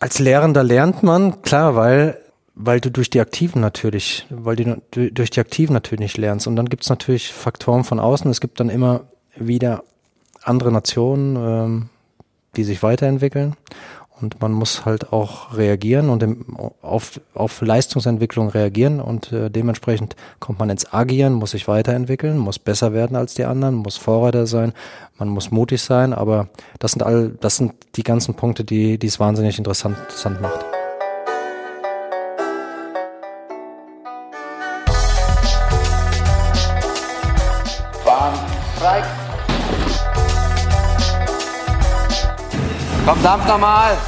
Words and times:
Als 0.00 0.18
Lehrender 0.18 0.62
lernt 0.62 1.02
man, 1.02 1.42
klar, 1.42 1.76
weil 1.76 2.18
weil 2.54 2.80
du 2.80 2.90
durch 2.90 3.10
die 3.10 3.20
Aktiven 3.20 3.60
natürlich, 3.60 4.26
weil 4.30 4.56
du 4.56 4.80
durch 5.10 5.30
die 5.30 5.40
Aktiven 5.40 5.72
natürlich 5.72 6.00
nicht 6.00 6.18
lernst. 6.18 6.46
Und 6.46 6.56
dann 6.56 6.68
gibt 6.68 6.84
es 6.84 6.88
natürlich 6.88 7.32
Faktoren 7.32 7.84
von 7.84 7.98
außen. 7.98 8.30
Es 8.30 8.40
gibt 8.40 8.60
dann 8.60 8.70
immer 8.70 9.02
wieder 9.36 9.82
andere 10.42 10.70
Nationen, 10.70 11.36
ähm, 11.36 11.88
die 12.56 12.64
sich 12.64 12.82
weiterentwickeln. 12.82 13.56
Und 14.20 14.40
man 14.40 14.52
muss 14.52 14.84
halt 14.84 15.12
auch 15.12 15.56
reagieren 15.56 16.08
und 16.08 16.22
im, 16.22 16.46
auf, 16.82 17.20
auf 17.34 17.60
Leistungsentwicklung 17.60 18.48
reagieren 18.48 19.00
und 19.00 19.32
äh, 19.32 19.50
dementsprechend 19.50 20.14
kommt 20.38 20.60
man 20.60 20.70
ins 20.70 20.92
Agieren, 20.92 21.32
muss 21.32 21.50
sich 21.50 21.66
weiterentwickeln, 21.66 22.38
muss 22.38 22.60
besser 22.60 22.92
werden 22.92 23.16
als 23.16 23.34
die 23.34 23.44
anderen, 23.44 23.74
muss 23.74 23.96
Vorreiter 23.96 24.46
sein, 24.46 24.72
man 25.18 25.28
muss 25.28 25.50
mutig 25.50 25.82
sein, 25.82 26.12
aber 26.12 26.48
das 26.78 26.92
sind 26.92 27.02
all, 27.02 27.30
das 27.40 27.56
sind 27.56 27.74
die 27.96 28.04
ganzen 28.04 28.34
Punkte, 28.34 28.64
die, 28.64 28.98
die 28.98 29.06
es 29.08 29.18
wahnsinnig 29.18 29.58
interessant, 29.58 29.98
interessant 29.98 30.40
macht. 30.40 30.64
Bahn 38.04 38.34
frei. 38.78 39.02
Komm, 43.06 43.22
dampf 43.22 43.46
nochmal. 43.46 43.98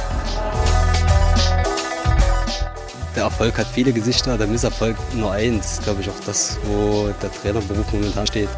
Der 3.17 3.23
Erfolg 3.23 3.57
hat 3.57 3.65
viele 3.65 3.91
Gesichter, 3.91 4.37
der 4.37 4.45
Misserfolg 4.45 4.95
nur 5.15 5.31
eins. 5.31 5.81
Glaube 5.83 6.01
ich 6.01 6.09
auch 6.11 6.19
das, 6.27 6.59
wo 6.65 7.09
der 7.19 7.31
Trainerberuf 7.31 7.91
momentan 7.91 8.27
steht. 8.27 8.49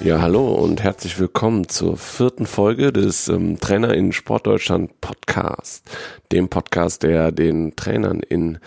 Ja, 0.00 0.22
hallo 0.22 0.52
und 0.54 0.80
herzlich 0.80 1.18
willkommen 1.18 1.68
zur 1.68 1.96
vierten 1.96 2.46
Folge 2.46 2.92
des 2.92 3.26
ähm, 3.26 3.58
Trainer 3.58 3.94
in 3.94 4.12
Sportdeutschland 4.12 5.00
Podcast. 5.00 5.84
Dem 6.30 6.48
Podcast, 6.48 7.02
der 7.02 7.32
den 7.32 7.74
Trainern 7.74 8.20
in 8.20 8.58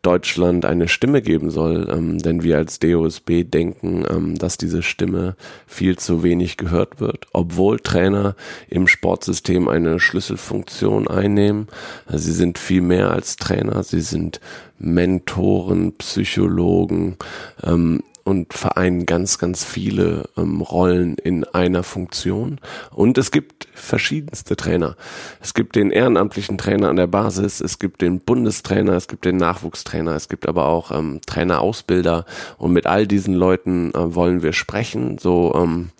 Deutschland 0.00 0.64
eine 0.64 0.88
Stimme 0.88 1.20
geben 1.20 1.50
soll. 1.50 1.86
Ähm, 1.92 2.16
denn 2.16 2.42
wir 2.42 2.56
als 2.56 2.78
DOSB 2.78 3.44
denken, 3.44 4.06
ähm, 4.08 4.38
dass 4.38 4.56
diese 4.56 4.82
Stimme 4.82 5.36
viel 5.66 5.98
zu 5.98 6.22
wenig 6.22 6.56
gehört 6.56 6.98
wird. 6.98 7.26
Obwohl 7.34 7.78
Trainer 7.80 8.34
im 8.70 8.88
Sportsystem 8.88 9.68
eine 9.68 10.00
Schlüsselfunktion 10.00 11.08
einnehmen. 11.08 11.68
Sie 12.08 12.32
sind 12.32 12.56
viel 12.56 12.80
mehr 12.80 13.10
als 13.10 13.36
Trainer. 13.36 13.82
Sie 13.82 14.00
sind 14.00 14.40
Mentoren, 14.78 15.92
Psychologen, 15.98 17.16
ähm, 17.62 18.02
und 18.30 18.54
vereinen 18.54 19.06
ganz, 19.06 19.38
ganz 19.38 19.64
viele 19.64 20.28
ähm, 20.36 20.60
Rollen 20.60 21.16
in 21.16 21.42
einer 21.44 21.82
Funktion. 21.82 22.60
Und 22.92 23.18
es 23.18 23.32
gibt 23.32 23.66
verschiedenste 23.74 24.54
Trainer. 24.54 24.96
Es 25.40 25.52
gibt 25.52 25.74
den 25.74 25.90
ehrenamtlichen 25.90 26.56
Trainer 26.56 26.90
an 26.90 26.96
der 26.96 27.08
Basis, 27.08 27.60
es 27.60 27.80
gibt 27.80 28.02
den 28.02 28.20
Bundestrainer, 28.20 28.92
es 28.92 29.08
gibt 29.08 29.24
den 29.24 29.36
Nachwuchstrainer, 29.36 30.14
es 30.14 30.28
gibt 30.28 30.48
aber 30.48 30.66
auch 30.66 30.92
ähm, 30.92 31.20
Trainerausbilder. 31.26 32.24
Und 32.56 32.72
mit 32.72 32.86
all 32.86 33.08
diesen 33.08 33.34
Leuten 33.34 33.90
äh, 33.94 34.14
wollen 34.14 34.42
wir 34.42 34.52
sprechen, 34.52 35.18
so 35.18 35.52
ähm, 35.56 35.90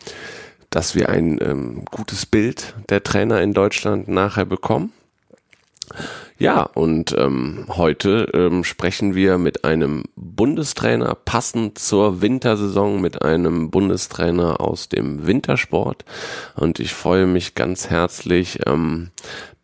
dass 0.70 0.94
wir 0.94 1.08
ein 1.08 1.40
ähm, 1.42 1.84
gutes 1.90 2.26
Bild 2.26 2.74
der 2.90 3.02
Trainer 3.02 3.42
in 3.42 3.54
Deutschland 3.54 4.06
nachher 4.06 4.44
bekommen. 4.44 4.92
Ja, 6.38 6.62
und 6.62 7.14
ähm, 7.18 7.66
heute 7.68 8.28
ähm, 8.32 8.64
sprechen 8.64 9.14
wir 9.14 9.36
mit 9.36 9.64
einem 9.64 10.04
Bundestrainer, 10.16 11.14
passend 11.14 11.78
zur 11.78 12.22
Wintersaison, 12.22 13.00
mit 13.00 13.22
einem 13.22 13.70
Bundestrainer 13.70 14.60
aus 14.60 14.88
dem 14.88 15.26
Wintersport. 15.26 16.04
Und 16.56 16.80
ich 16.80 16.94
freue 16.94 17.26
mich 17.26 17.54
ganz 17.54 17.90
herzlich, 17.90 18.60
ähm, 18.66 19.10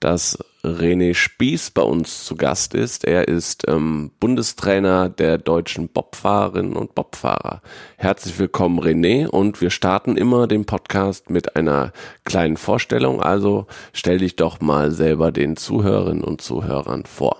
dass 0.00 0.38
René 0.66 1.14
Spieß 1.14 1.70
bei 1.70 1.82
uns 1.82 2.24
zu 2.24 2.34
Gast 2.34 2.74
ist. 2.74 3.04
Er 3.04 3.28
ist 3.28 3.68
ähm, 3.68 4.10
Bundestrainer 4.18 5.08
der 5.08 5.38
deutschen 5.38 5.88
Bobfahrerinnen 5.88 6.74
und 6.74 6.96
Bobfahrer. 6.96 7.62
Herzlich 7.96 8.36
willkommen, 8.40 8.80
René. 8.80 9.28
Und 9.28 9.60
wir 9.60 9.70
starten 9.70 10.16
immer 10.16 10.48
den 10.48 10.64
Podcast 10.64 11.30
mit 11.30 11.54
einer 11.54 11.92
kleinen 12.24 12.56
Vorstellung. 12.56 13.22
Also 13.22 13.66
stell 13.92 14.18
dich 14.18 14.34
doch 14.34 14.60
mal 14.60 14.90
selber 14.90 15.30
den 15.30 15.56
Zuhörerinnen 15.56 16.24
und 16.24 16.40
Zuhörern 16.40 17.04
vor. 17.06 17.36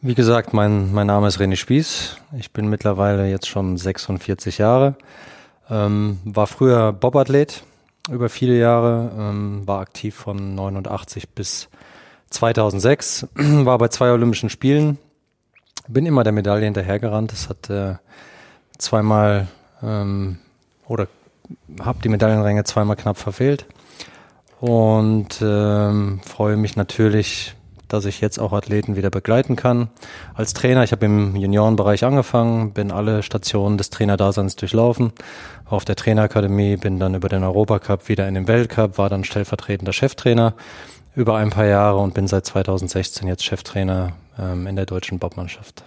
Wie 0.00 0.14
gesagt, 0.14 0.52
mein, 0.52 0.92
mein 0.92 1.08
Name 1.08 1.26
ist 1.26 1.40
René 1.40 1.56
Spieß. 1.56 2.18
Ich 2.38 2.52
bin 2.52 2.68
mittlerweile 2.68 3.28
jetzt 3.28 3.48
schon 3.48 3.76
46 3.76 4.58
Jahre. 4.58 4.94
Ähm, 5.68 6.20
war 6.24 6.46
früher 6.46 6.92
Bobathlet 6.92 7.64
über 8.10 8.28
viele 8.28 8.58
Jahre, 8.58 9.10
ähm, 9.16 9.62
war 9.66 9.80
aktiv 9.80 10.14
von 10.14 10.54
89 10.54 11.30
bis 11.30 11.68
2006, 12.32 13.28
war 13.34 13.78
bei 13.78 13.88
zwei 13.88 14.10
Olympischen 14.10 14.50
Spielen, 14.50 14.98
bin 15.88 16.06
immer 16.06 16.24
der 16.24 16.32
Medaille 16.32 16.64
hinterhergerannt. 16.64 17.32
Das 17.32 17.48
hat 17.48 17.70
äh, 17.70 17.94
zweimal 18.78 19.48
ähm, 19.82 20.38
oder 20.86 21.08
habe 21.80 22.00
die 22.02 22.08
Medaillenränge 22.08 22.64
zweimal 22.64 22.96
knapp 22.96 23.18
verfehlt 23.18 23.66
und 24.60 25.40
ähm, 25.42 26.20
freue 26.24 26.56
mich 26.56 26.76
natürlich, 26.76 27.54
dass 27.88 28.04
ich 28.06 28.20
jetzt 28.20 28.38
auch 28.38 28.52
Athleten 28.52 28.96
wieder 28.96 29.10
begleiten 29.10 29.54
kann. 29.56 29.90
Als 30.34 30.54
Trainer, 30.54 30.82
ich 30.82 30.92
habe 30.92 31.04
im 31.04 31.36
Juniorenbereich 31.36 32.04
angefangen, 32.04 32.72
bin 32.72 32.90
alle 32.90 33.22
Stationen 33.22 33.76
des 33.76 33.90
Trainerdaseins 33.90 34.56
durchlaufen, 34.56 35.12
auf 35.66 35.84
der 35.84 35.96
Trainerakademie, 35.96 36.76
bin 36.76 36.98
dann 36.98 37.14
über 37.14 37.28
den 37.28 37.44
Europacup 37.44 38.08
wieder 38.08 38.26
in 38.28 38.34
den 38.34 38.48
Weltcup, 38.48 38.96
war 38.96 39.10
dann 39.10 39.24
stellvertretender 39.24 39.92
Cheftrainer 39.92 40.54
über 41.14 41.36
ein 41.36 41.50
paar 41.50 41.66
Jahre 41.66 41.98
und 41.98 42.14
bin 42.14 42.26
seit 42.26 42.46
2016 42.46 43.28
jetzt 43.28 43.44
Cheftrainer 43.44 44.12
ähm, 44.38 44.66
in 44.66 44.76
der 44.76 44.86
deutschen 44.86 45.18
Bobmannschaft. 45.18 45.84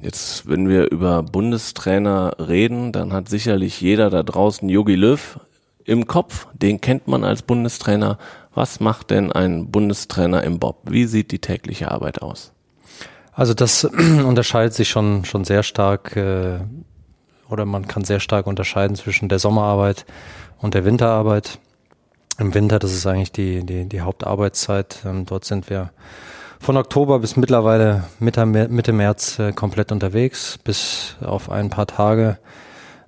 Jetzt, 0.00 0.48
wenn 0.48 0.68
wir 0.68 0.90
über 0.90 1.22
Bundestrainer 1.22 2.32
reden, 2.38 2.92
dann 2.92 3.12
hat 3.12 3.28
sicherlich 3.28 3.80
jeder 3.80 4.08
da 4.08 4.22
draußen 4.22 4.68
Yogi 4.68 4.94
Löw 4.94 5.38
im 5.84 6.06
Kopf. 6.06 6.46
Den 6.54 6.80
kennt 6.80 7.06
man 7.06 7.24
als 7.24 7.42
Bundestrainer. 7.42 8.18
Was 8.54 8.80
macht 8.80 9.10
denn 9.10 9.30
ein 9.30 9.70
Bundestrainer 9.70 10.42
im 10.42 10.58
Bob? 10.58 10.78
Wie 10.84 11.04
sieht 11.04 11.32
die 11.32 11.38
tägliche 11.38 11.90
Arbeit 11.90 12.22
aus? 12.22 12.52
Also 13.32 13.54
das 13.54 13.84
unterscheidet 14.24 14.74
sich 14.74 14.88
schon 14.88 15.24
schon 15.24 15.44
sehr 15.44 15.62
stark 15.62 16.16
äh, 16.16 16.60
oder 17.48 17.64
man 17.64 17.86
kann 17.86 18.04
sehr 18.04 18.20
stark 18.20 18.46
unterscheiden 18.46 18.96
zwischen 18.96 19.28
der 19.28 19.38
Sommerarbeit 19.38 20.06
und 20.58 20.74
der 20.74 20.84
Winterarbeit. 20.84 21.58
Im 22.40 22.54
Winter, 22.54 22.78
das 22.78 22.94
ist 22.94 23.06
eigentlich 23.06 23.32
die, 23.32 23.66
die, 23.66 23.86
die 23.86 24.00
Hauptarbeitszeit. 24.00 25.02
Ähm, 25.04 25.26
dort 25.26 25.44
sind 25.44 25.68
wir 25.68 25.90
von 26.58 26.78
Oktober 26.78 27.18
bis 27.18 27.36
mittlerweile 27.36 28.04
Mitte, 28.18 28.46
Mitte 28.46 28.92
März 28.94 29.38
äh, 29.38 29.52
komplett 29.52 29.92
unterwegs, 29.92 30.58
bis 30.64 31.16
auf 31.20 31.50
ein 31.50 31.68
paar 31.68 31.86
Tage. 31.86 32.38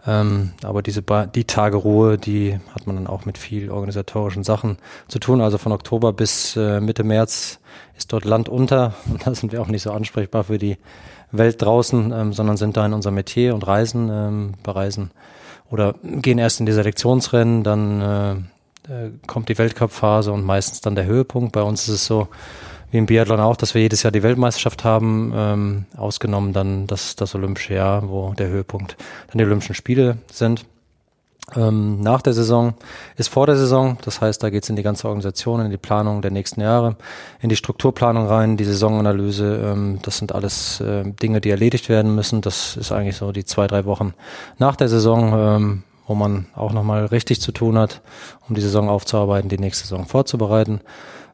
Ähm, 0.06 0.50
aber 0.62 0.82
diese 0.82 1.03
die 1.34 1.44
Tage 1.44 1.78
Ruhe, 1.78 2.19
die 2.19 2.60
hat 2.75 2.87
man 2.87 2.97
dann 2.97 3.06
auch 3.06 3.25
mit 3.25 3.38
viel 3.38 3.71
organisatorischen 3.71 4.44
Sachen 4.44 4.76
zu 5.09 5.19
tun. 5.19 5.41
Also 5.41 5.56
von 5.56 5.72
Oktober 5.72 6.12
bis 6.12 6.54
äh, 6.56 6.81
Mitte 6.81 7.03
März 7.03 7.59
ist 7.97 8.12
dort 8.12 8.26
Land 8.26 8.50
unter 8.50 8.92
da 9.25 9.34
sind 9.34 9.53
wir 9.53 9.62
auch 9.62 9.69
nicht 9.69 9.82
so 9.82 9.92
ansprechbar 9.92 10.44
für 10.44 10.59
die 10.59 10.76
Welt 11.31 11.62
draußen, 11.62 12.12
ähm, 12.12 12.32
sondern 12.34 12.59
sind 12.59 12.76
da 12.76 12.84
in 12.84 12.92
unserem 12.92 13.15
Metier 13.15 13.54
und 13.54 13.66
reisen, 13.66 14.56
bereisen 14.62 15.10
oder 15.71 15.94
gehen 16.03 16.37
erst 16.37 16.60
in 16.60 16.66
die 16.66 16.72
Selektionsrennen, 16.72 17.62
dann 17.62 18.50
kommt 19.26 19.48
die 19.48 19.59
Weltcup-Phase 19.59 20.32
und 20.32 20.44
meistens 20.44 20.81
dann 20.81 20.94
der 20.94 21.06
Höhepunkt. 21.06 21.53
Bei 21.53 21.62
uns 21.62 21.88
ist 21.88 21.94
es 21.94 22.06
so, 22.06 22.28
wie 22.91 22.98
im 22.98 23.06
Biathlon 23.06 23.41
auch, 23.41 23.56
dass 23.56 23.75
wir 23.75 23.82
jedes 23.82 24.03
Jahr 24.03 24.10
die 24.10 24.22
Weltmeisterschaft 24.22 24.84
haben, 24.84 25.32
ähm, 25.34 25.87
ausgenommen 25.97 26.53
dann 26.53 26.87
das, 26.87 27.16
das 27.16 27.34
Olympische 27.34 27.75
Jahr, 27.75 28.09
wo 28.09 28.34
der 28.34 28.48
Höhepunkt 28.48 28.97
dann 29.28 29.38
die 29.38 29.44
Olympischen 29.44 29.75
Spiele 29.75 30.19
sind. 30.31 30.66
Ähm, 31.56 32.00
nach 32.00 32.22
der 32.22 32.34
Saison 32.34 32.75
ist 33.16 33.28
vor 33.28 33.47
der 33.47 33.57
Saison, 33.57 33.98
das 34.04 34.21
heißt, 34.21 34.42
da 34.42 34.51
geht's 34.51 34.68
in 34.68 34.77
die 34.77 34.83
ganze 34.83 35.09
Organisation, 35.09 35.60
in 35.60 35.71
die 35.71 35.77
Planung 35.77 36.22
der 36.22 36.30
nächsten 36.30 36.60
Jahre, 36.60 36.97
in 37.41 37.48
die 37.48 37.57
Strukturplanung 37.57 38.27
rein, 38.27 38.57
die 38.57 38.65
Saisonanalyse, 38.65 39.72
ähm, 39.72 39.98
das 40.03 40.18
sind 40.18 40.34
alles 40.34 40.80
äh, 40.80 41.03
Dinge, 41.04 41.41
die 41.41 41.51
erledigt 41.51 41.89
werden 41.89 42.15
müssen. 42.15 42.42
Das 42.42 42.77
ist 42.77 42.92
eigentlich 42.92 43.16
so 43.16 43.33
die 43.33 43.45
zwei, 43.45 43.66
drei 43.66 43.84
Wochen 43.86 44.15
nach 44.59 44.77
der 44.77 44.89
Saison, 44.89 45.33
ähm, 45.34 45.83
wo 46.07 46.15
man 46.15 46.47
auch 46.54 46.72
nochmal 46.72 47.07
richtig 47.07 47.41
zu 47.41 47.53
tun 47.53 47.78
hat, 47.78 48.01
um 48.49 48.54
die 48.54 48.60
Saison 48.60 48.89
aufzuarbeiten, 48.89 49.49
die 49.49 49.59
nächste 49.59 49.84
Saison 49.84 50.07
vorzubereiten. 50.07 50.81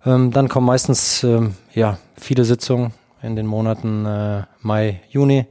Ähm, 0.04 0.30
dann 0.30 0.48
kommen 0.48 0.66
meistens 0.66 1.24
ähm, 1.24 1.54
ja 1.74 1.98
viele 2.16 2.44
Sitzungen 2.44 2.92
in 3.22 3.36
den 3.36 3.46
Monaten 3.46 4.06
äh, 4.06 4.42
Mai, 4.60 5.00
Juni. 5.10 5.46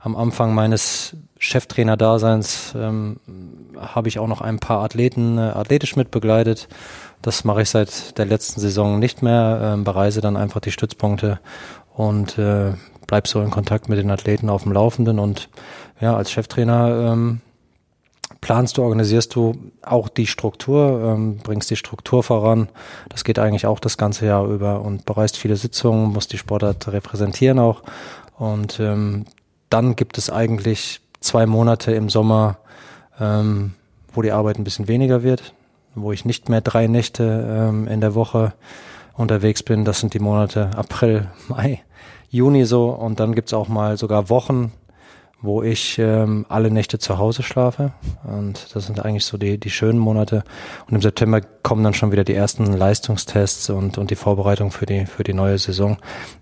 Am 0.00 0.16
Anfang 0.16 0.54
meines 0.54 1.14
Cheftrainer-Daseins 1.38 2.74
ähm, 2.76 3.18
habe 3.78 4.08
ich 4.08 4.18
auch 4.18 4.26
noch 4.26 4.40
ein 4.40 4.58
paar 4.58 4.82
Athleten 4.82 5.36
äh, 5.38 5.42
athletisch 5.42 5.96
mitbegleitet. 5.96 6.68
Das 7.22 7.44
mache 7.44 7.62
ich 7.62 7.70
seit 7.70 8.16
der 8.18 8.24
letzten 8.24 8.60
Saison 8.60 8.98
nicht 8.98 9.22
mehr. 9.22 9.60
Ähm, 9.62 9.84
bereise 9.84 10.20
dann 10.20 10.36
einfach 10.36 10.60
die 10.60 10.72
Stützpunkte 10.72 11.38
und 11.94 12.38
äh, 12.38 12.72
bleib 13.06 13.26
so 13.26 13.42
in 13.42 13.50
Kontakt 13.50 13.88
mit 13.88 13.98
den 13.98 14.10
Athleten 14.10 14.48
auf 14.48 14.62
dem 14.62 14.72
Laufenden. 14.72 15.18
Und 15.18 15.50
ja, 16.00 16.16
als 16.16 16.30
Cheftrainer 16.30 17.12
ähm, 17.12 17.40
planst 18.40 18.78
du, 18.78 18.82
organisierst 18.82 19.34
du 19.34 19.54
auch 19.82 20.08
die 20.08 20.26
Struktur, 20.26 21.14
ähm, 21.14 21.38
bringst 21.42 21.70
die 21.70 21.76
Struktur 21.76 22.22
voran. 22.22 22.68
Das 23.08 23.24
geht 23.24 23.38
eigentlich 23.38 23.66
auch 23.66 23.80
das 23.80 23.98
ganze 23.98 24.26
Jahr 24.26 24.46
über 24.46 24.80
und 24.80 25.04
bereist 25.04 25.36
viele 25.36 25.56
Sitzungen, 25.56 26.12
musst 26.12 26.32
die 26.32 26.38
Sportart 26.38 26.88
repräsentieren 26.88 27.58
auch. 27.58 27.82
Und 28.38 28.80
ähm, 28.80 29.26
dann 29.68 29.96
gibt 29.96 30.18
es 30.18 30.30
eigentlich 30.30 31.00
zwei 31.20 31.46
Monate 31.46 31.92
im 31.92 32.08
Sommer, 32.08 32.58
ähm, 33.20 33.74
wo 34.12 34.22
die 34.22 34.32
Arbeit 34.32 34.58
ein 34.58 34.64
bisschen 34.64 34.88
weniger 34.88 35.22
wird, 35.22 35.54
wo 35.94 36.12
ich 36.12 36.24
nicht 36.24 36.48
mehr 36.48 36.62
drei 36.62 36.86
Nächte 36.86 37.68
ähm, 37.68 37.86
in 37.86 38.00
der 38.00 38.14
Woche 38.14 38.54
unterwegs 39.16 39.62
bin. 39.62 39.84
Das 39.84 40.00
sind 40.00 40.14
die 40.14 40.18
Monate 40.18 40.70
April, 40.76 41.28
Mai, 41.48 41.82
Juni 42.30 42.64
so. 42.64 42.88
Und 42.90 43.20
dann 43.20 43.34
gibt's 43.34 43.52
auch 43.52 43.68
mal 43.68 43.96
sogar 43.98 44.30
Wochen, 44.30 44.72
wo 45.42 45.62
ich 45.62 45.98
ähm, 45.98 46.44
alle 46.48 46.70
Nächte 46.70 46.98
zu 46.98 47.18
Hause 47.18 47.42
schlafe. 47.42 47.92
Und 48.24 48.74
das 48.74 48.86
sind 48.86 49.04
eigentlich 49.04 49.24
so 49.24 49.38
die, 49.38 49.58
die 49.58 49.70
schönen 49.70 49.98
Monate. 49.98 50.44
Und 50.86 50.96
im 50.96 51.02
September 51.02 51.40
kommen 51.40 51.82
dann 51.82 51.94
schon 51.94 52.12
wieder 52.12 52.24
die 52.24 52.34
ersten 52.34 52.66
Leistungstests 52.66 53.70
und, 53.70 53.96
und 53.96 54.10
die 54.10 54.16
Vorbereitung 54.16 54.70
für 54.70 54.86
die, 54.86 55.06
für 55.06 55.24
die 55.24 55.32
neue 55.32 55.58
Saison. 55.58 55.96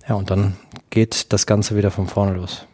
Ja, 0.09 0.17
und 0.17 0.31
dann 0.31 0.57
geht 0.91 1.33
das 1.33 1.47
Ganze 1.47 1.77
wieder 1.77 1.91
von 1.91 2.09
vorne 2.09 2.35
los. 2.35 2.67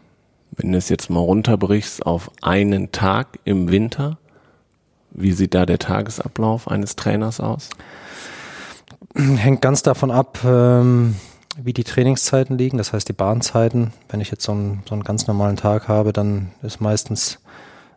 Wenn 0.52 0.72
du 0.72 0.78
es 0.78 0.88
jetzt 0.88 1.10
mal 1.10 1.20
runterbrichst 1.20 2.06
auf 2.06 2.30
einen 2.40 2.92
Tag 2.92 3.38
im 3.44 3.70
Winter, 3.70 4.18
wie 5.10 5.32
sieht 5.32 5.54
da 5.54 5.66
der 5.66 5.78
Tagesablauf 5.78 6.68
eines 6.68 6.96
Trainers 6.96 7.40
aus? 7.40 7.70
Hängt 9.14 9.60
ganz 9.60 9.82
davon 9.82 10.10
ab, 10.10 10.38
ähm, 10.44 11.16
wie 11.56 11.72
die 11.72 11.84
Trainingszeiten 11.84 12.58
liegen, 12.58 12.78
das 12.78 12.92
heißt 12.92 13.08
die 13.08 13.12
Bahnzeiten. 13.12 13.92
Wenn 14.08 14.20
ich 14.20 14.30
jetzt 14.30 14.44
so 14.44 14.52
einen, 14.52 14.82
so 14.88 14.94
einen 14.94 15.04
ganz 15.04 15.26
normalen 15.26 15.56
Tag 15.56 15.88
habe, 15.88 16.12
dann 16.12 16.50
ist 16.62 16.80
meistens 16.80 17.38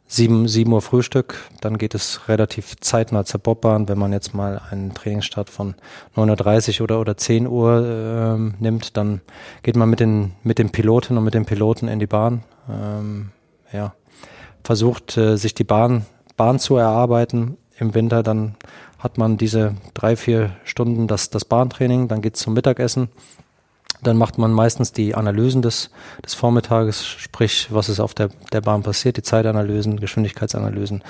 sieben, 0.07 0.47
sieben 0.47 0.71
Uhr 0.71 0.81
Frühstück, 0.81 1.35
dann 1.59 1.77
geht 1.77 1.93
es 1.93 2.27
relativ 2.27 2.75
zeitnah 2.79 3.25
zur 3.25 3.41
Bobbahn. 3.41 3.89
Wenn 3.89 3.97
man 3.97 4.13
jetzt 4.13 4.33
mal 4.33 4.61
einen 4.69 4.93
Trainingsstart 4.93 5.49
von 5.49 5.75
9.30 6.15 6.79
Uhr 6.79 6.83
oder, 6.85 6.99
oder 7.01 7.17
10 7.17 7.47
Uhr 7.47 7.85
ähm, 7.85 8.53
nimmt, 8.59 8.95
dann 8.95 9.21
geht 9.63 9.75
man 9.75 9.89
mit 9.89 9.99
den, 9.99 10.33
mit 10.43 10.59
den 10.59 10.71
Piloten 10.71 11.17
und 11.17 11.23
mit 11.23 11.33
den 11.33 11.45
Piloten 11.45 11.87
in 11.87 11.99
die 11.99 12.07
Bahn. 12.07 12.43
Ähm, 12.69 13.31
ja, 13.73 13.93
versucht 14.63 15.17
äh, 15.17 15.35
sich 15.35 15.53
die 15.53 15.65
Bahn, 15.65 16.05
Bahn 16.37 16.59
zu 16.59 16.77
erarbeiten. 16.77 17.57
Im 17.77 17.93
Winter 17.93 18.23
dann 18.23 18.55
hat 18.99 19.17
man 19.17 19.37
diese 19.37 19.75
drei, 19.93 20.15
vier 20.15 20.51
Stunden 20.63 21.07
das, 21.07 21.29
das 21.29 21.45
Bahntraining, 21.45 22.07
dann 22.07 22.21
geht's 22.21 22.39
zum 22.39 22.53
Mittagessen 22.53 23.09
dann 24.03 24.17
macht 24.17 24.37
man 24.37 24.51
meistens 24.51 24.91
die 24.91 25.15
Analysen 25.15 25.61
des, 25.61 25.89
des 26.23 26.33
Vormittages, 26.33 27.05
sprich, 27.05 27.67
was 27.71 27.89
ist 27.89 27.99
auf 27.99 28.13
der, 28.13 28.29
der 28.51 28.61
Bahn 28.61 28.83
passiert, 28.83 29.17
die 29.17 29.23
Zeitanalysen, 29.23 29.99
Geschwindigkeitsanalysen. 29.99 31.03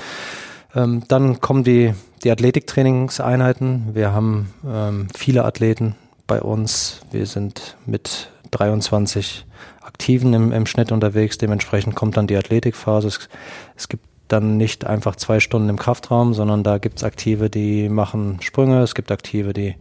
Ähm, 0.76 1.04
dann 1.08 1.42
kommen 1.42 1.64
die, 1.64 1.94
die 2.24 2.32
Athletiktrainingseinheiten. 2.32 3.94
Wir 3.94 4.14
haben 4.14 4.54
ähm, 4.66 5.08
viele 5.16 5.46
Athleten 5.46 5.96
bei 6.28 6.42
uns. 6.42 7.02
Wir 7.12 7.26
sind 7.26 7.78
mit 7.86 8.30
23 8.52 9.46
Aktiven 9.82 10.34
im, 10.34 10.52
im 10.52 10.66
Schnitt 10.66 10.92
unterwegs. 10.92 11.38
Dementsprechend 11.38 11.96
kommt 11.96 12.18
dann 12.18 12.28
die 12.28 12.38
Athletikphase. 12.38 13.08
Es, 13.08 13.30
es 13.76 13.88
gibt 13.90 14.06
dann 14.28 14.58
nicht 14.58 14.86
einfach 14.86 15.16
zwei 15.16 15.40
Stunden 15.40 15.70
im 15.70 15.80
Kraftraum, 15.80 16.34
sondern 16.34 16.64
da 16.64 16.78
gibt's 16.78 17.04
Aktive, 17.04 17.50
die 17.50 17.90
machen 17.90 18.40
Sprünge. 18.42 18.82
Es 18.82 18.94
gibt 18.94 19.12
Aktive, 19.12 19.54
die 19.54 19.76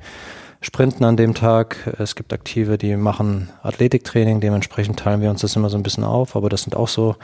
sprinten 0.60 1.04
an 1.04 1.16
dem 1.16 1.34
Tag. 1.34 1.94
Es 1.98 2.14
gibt 2.14 2.32
Aktive, 2.32 2.78
die 2.78 2.96
machen 2.96 3.50
Athletiktraining. 3.62 4.40
Dementsprechend 4.40 4.98
teilen 4.98 5.20
wir 5.20 5.30
uns 5.30 5.40
das 5.40 5.56
immer 5.56 5.70
so 5.70 5.76
ein 5.76 5.82
bisschen 5.82 6.04
auf. 6.04 6.36
Aber 6.36 6.48
das 6.48 6.62
sind 6.62 6.76
auch 6.76 6.88
so 6.88 7.16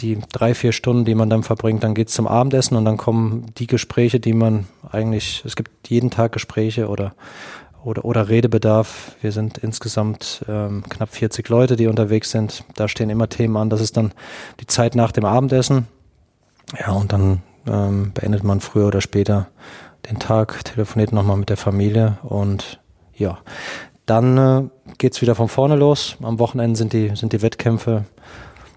die 0.00 0.18
drei, 0.32 0.54
vier 0.54 0.72
Stunden, 0.72 1.04
die 1.04 1.14
man 1.14 1.30
dann 1.30 1.42
verbringt. 1.42 1.84
Dann 1.84 1.94
geht's 1.94 2.14
zum 2.14 2.26
Abendessen 2.26 2.76
und 2.76 2.84
dann 2.84 2.96
kommen 2.96 3.46
die 3.58 3.66
Gespräche, 3.66 4.20
die 4.20 4.32
man 4.32 4.66
eigentlich, 4.90 5.42
es 5.44 5.56
gibt 5.56 5.88
jeden 5.88 6.10
Tag 6.10 6.32
Gespräche 6.32 6.88
oder 6.88 7.14
oder, 7.84 8.04
oder 8.04 8.28
Redebedarf. 8.28 9.14
Wir 9.20 9.30
sind 9.30 9.58
insgesamt 9.58 10.44
ähm, 10.48 10.82
knapp 10.88 11.10
40 11.10 11.48
Leute, 11.48 11.76
die 11.76 11.86
unterwegs 11.86 12.30
sind. 12.30 12.64
Da 12.76 12.88
stehen 12.88 13.10
immer 13.10 13.28
Themen 13.28 13.56
an. 13.56 13.70
Das 13.70 13.80
ist 13.80 13.96
dann 13.96 14.12
die 14.60 14.66
Zeit 14.66 14.94
nach 14.94 15.12
dem 15.12 15.24
Abendessen. 15.24 15.86
Ja, 16.80 16.92
und 16.92 17.12
dann 17.12 17.42
ähm, 17.66 18.12
beendet 18.12 18.42
man 18.42 18.60
früher 18.60 18.86
oder 18.86 19.00
später 19.00 19.48
den 20.08 20.18
Tag, 20.18 20.64
telefoniert 20.64 21.12
nochmal 21.12 21.36
mit 21.36 21.48
der 21.48 21.56
Familie 21.56 22.18
und 22.22 22.80
ja, 23.14 23.38
dann 24.06 24.38
äh, 24.38 24.62
geht's 24.98 25.22
wieder 25.22 25.34
von 25.34 25.48
vorne 25.48 25.76
los. 25.76 26.16
Am 26.22 26.38
Wochenende 26.38 26.76
sind 26.76 26.92
die, 26.92 27.14
sind 27.14 27.32
die 27.32 27.42
Wettkämpfe. 27.42 28.04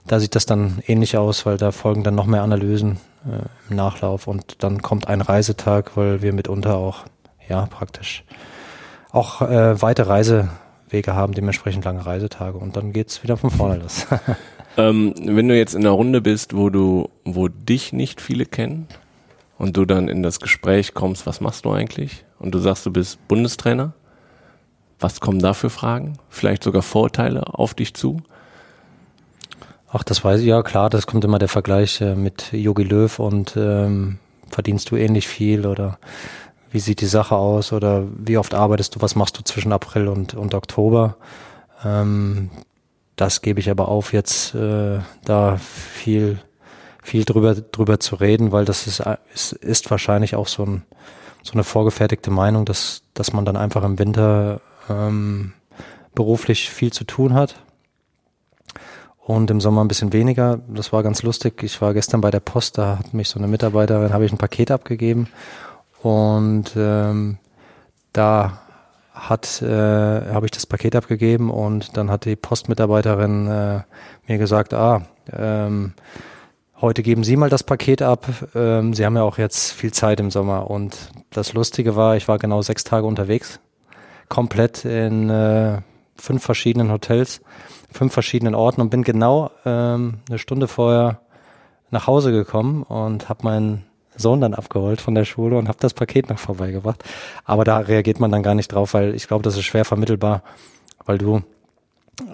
Da 0.05 0.19
sieht 0.19 0.35
das 0.35 0.45
dann 0.45 0.81
ähnlich 0.87 1.17
aus, 1.17 1.45
weil 1.45 1.57
da 1.57 1.71
folgen 1.71 2.03
dann 2.03 2.15
noch 2.15 2.25
mehr 2.25 2.43
Analysen 2.43 2.97
äh, 3.25 3.45
im 3.69 3.75
Nachlauf 3.75 4.27
und 4.27 4.63
dann 4.63 4.81
kommt 4.81 5.07
ein 5.07 5.21
Reisetag, 5.21 5.97
weil 5.97 6.21
wir 6.21 6.31
mitunter 6.31 6.77
auch, 6.77 7.03
ja, 7.49 7.65
praktisch 7.65 8.23
auch 9.11 9.41
äh, 9.41 9.81
weite 9.81 10.07
Reisewege 10.07 11.13
haben, 11.13 11.33
dementsprechend 11.33 11.83
lange 11.83 12.05
Reisetage 12.05 12.57
und 12.57 12.77
dann 12.77 12.93
geht's 12.93 13.23
wieder 13.23 13.35
von 13.35 13.49
vorne 13.49 13.77
los. 13.77 14.07
ähm, 14.77 15.13
wenn 15.17 15.47
du 15.49 15.57
jetzt 15.57 15.75
in 15.75 15.81
einer 15.81 15.91
Runde 15.91 16.21
bist, 16.21 16.55
wo 16.55 16.69
du, 16.69 17.09
wo 17.25 17.49
dich 17.49 17.91
nicht 17.91 18.21
viele 18.21 18.45
kennen, 18.45 18.87
und 19.57 19.77
du 19.77 19.85
dann 19.85 20.07
in 20.07 20.23
das 20.23 20.39
Gespräch 20.39 20.93
kommst, 20.93 21.25
was 21.25 21.41
machst 21.41 21.65
du 21.65 21.71
eigentlich? 21.71 22.25
Und 22.39 22.53
du 22.53 22.59
sagst, 22.59 22.85
du 22.85 22.91
bist 22.91 23.25
Bundestrainer. 23.27 23.93
Was 24.99 25.19
kommen 25.19 25.39
da 25.39 25.53
für 25.53 25.69
Fragen? 25.69 26.17
Vielleicht 26.29 26.63
sogar 26.63 26.81
Vorteile 26.81 27.53
auf 27.53 27.73
dich 27.73 27.93
zu? 27.93 28.21
Ach, 29.89 30.03
das 30.03 30.23
weiß 30.23 30.41
ich 30.41 30.47
ja, 30.47 30.63
klar, 30.63 30.89
das 30.89 31.07
kommt 31.07 31.23
immer 31.23 31.39
der 31.39 31.47
Vergleich 31.47 32.01
äh, 32.01 32.15
mit 32.15 32.51
Yogi 32.51 32.83
Löw 32.83 33.19
und 33.19 33.55
ähm, 33.55 34.19
verdienst 34.49 34.91
du 34.91 34.95
ähnlich 34.95 35.27
viel 35.27 35.65
oder 35.65 35.97
wie 36.71 36.79
sieht 36.79 36.99
die 36.99 37.05
Sache 37.05 37.35
aus 37.35 37.71
oder 37.71 38.03
wie 38.17 38.37
oft 38.37 38.53
arbeitest 38.53 38.95
du, 38.95 39.01
was 39.01 39.15
machst 39.15 39.37
du 39.37 39.43
zwischen 39.43 39.71
April 39.71 40.09
und, 40.09 40.33
und 40.33 40.53
Oktober? 40.53 41.15
Ähm, 41.85 42.49
das 43.15 43.41
gebe 43.41 43.59
ich 43.59 43.69
aber 43.69 43.87
auf, 43.87 44.13
jetzt 44.13 44.53
äh, 44.55 44.99
da 45.23 45.57
viel 45.57 46.39
viel 47.07 47.23
drüber, 47.23 47.55
drüber 47.55 48.01
zu 48.01 48.15
reden, 48.15 48.51
weil 48.51 48.65
das 48.65 48.85
ist, 48.85 49.01
ist, 49.33 49.53
ist 49.53 49.89
wahrscheinlich 49.89 50.35
auch 50.35 50.47
so, 50.47 50.65
ein, 50.65 50.83
so 51.41 51.53
eine 51.53 51.63
vorgefertigte 51.63 52.31
Meinung, 52.31 52.65
dass, 52.65 53.01
dass 53.13 53.31
man 53.31 53.45
dann 53.45 53.55
einfach 53.55 53.85
im 53.85 53.97
Winter 53.97 54.59
ähm, 54.89 55.53
beruflich 56.15 56.69
viel 56.69 56.91
zu 56.91 57.05
tun 57.05 57.33
hat 57.33 57.55
und 59.21 59.49
im 59.49 59.61
Sommer 59.61 59.85
ein 59.85 59.87
bisschen 59.87 60.11
weniger. 60.11 60.59
Das 60.67 60.91
war 60.91 61.01
ganz 61.01 61.23
lustig. 61.23 61.63
Ich 61.63 61.81
war 61.81 61.93
gestern 61.93 62.19
bei 62.19 62.29
der 62.29 62.41
Post, 62.41 62.77
da 62.77 62.99
hat 62.99 63.13
mich 63.13 63.29
so 63.29 63.39
eine 63.39 63.47
Mitarbeiterin, 63.47 64.11
habe 64.11 64.25
ich 64.25 64.33
ein 64.33 64.37
Paket 64.37 64.69
abgegeben 64.69 65.29
und 66.01 66.73
ähm, 66.75 67.37
da 68.11 68.59
hat 69.13 69.61
äh, 69.61 70.33
habe 70.33 70.45
ich 70.45 70.51
das 70.51 70.65
Paket 70.65 70.93
abgegeben 70.93 71.51
und 71.51 71.95
dann 71.95 72.11
hat 72.11 72.25
die 72.25 72.35
Postmitarbeiterin 72.35 73.47
äh, 73.47 73.81
mir 74.27 74.37
gesagt, 74.37 74.73
ah, 74.73 75.03
ähm, 75.31 75.93
Heute 76.79 77.01
geben 77.01 77.23
Sie 77.23 77.37
mal 77.37 77.49
das 77.49 77.63
Paket 77.63 78.03
ab. 78.03 78.27
Ähm, 78.53 78.93
Sie 78.93 79.03
haben 79.03 79.15
ja 79.15 79.23
auch 79.23 79.39
jetzt 79.39 79.71
viel 79.71 79.91
Zeit 79.91 80.19
im 80.19 80.29
Sommer. 80.29 80.69
Und 80.69 81.09
das 81.31 81.53
Lustige 81.53 81.95
war, 81.95 82.17
ich 82.17 82.27
war 82.27 82.37
genau 82.37 82.61
sechs 82.61 82.83
Tage 82.83 83.07
unterwegs. 83.07 83.59
Komplett 84.29 84.85
in 84.85 85.27
äh, 85.27 85.81
fünf 86.15 86.43
verschiedenen 86.43 86.91
Hotels, 86.91 87.41
fünf 87.91 88.13
verschiedenen 88.13 88.53
Orten 88.53 88.81
und 88.81 88.91
bin 88.91 89.03
genau 89.03 89.49
ähm, 89.65 90.19
eine 90.29 90.37
Stunde 90.37 90.67
vorher 90.67 91.21
nach 91.89 92.05
Hause 92.05 92.31
gekommen 92.31 92.83
und 92.83 93.27
habe 93.27 93.43
meinen 93.43 93.85
Sohn 94.15 94.39
dann 94.39 94.53
abgeholt 94.53 95.01
von 95.01 95.15
der 95.15 95.25
Schule 95.25 95.57
und 95.57 95.69
habe 95.69 95.79
das 95.81 95.95
Paket 95.95 96.29
noch 96.29 96.37
vorbeigebracht. 96.37 97.03
Aber 97.43 97.63
da 97.63 97.79
reagiert 97.79 98.19
man 98.19 98.31
dann 98.31 98.43
gar 98.43 98.53
nicht 98.53 98.67
drauf, 98.67 98.93
weil 98.93 99.15
ich 99.15 99.27
glaube, 99.27 99.41
das 99.41 99.55
ist 99.55 99.65
schwer 99.65 99.83
vermittelbar, 99.83 100.43
weil 101.05 101.17
du 101.17 101.41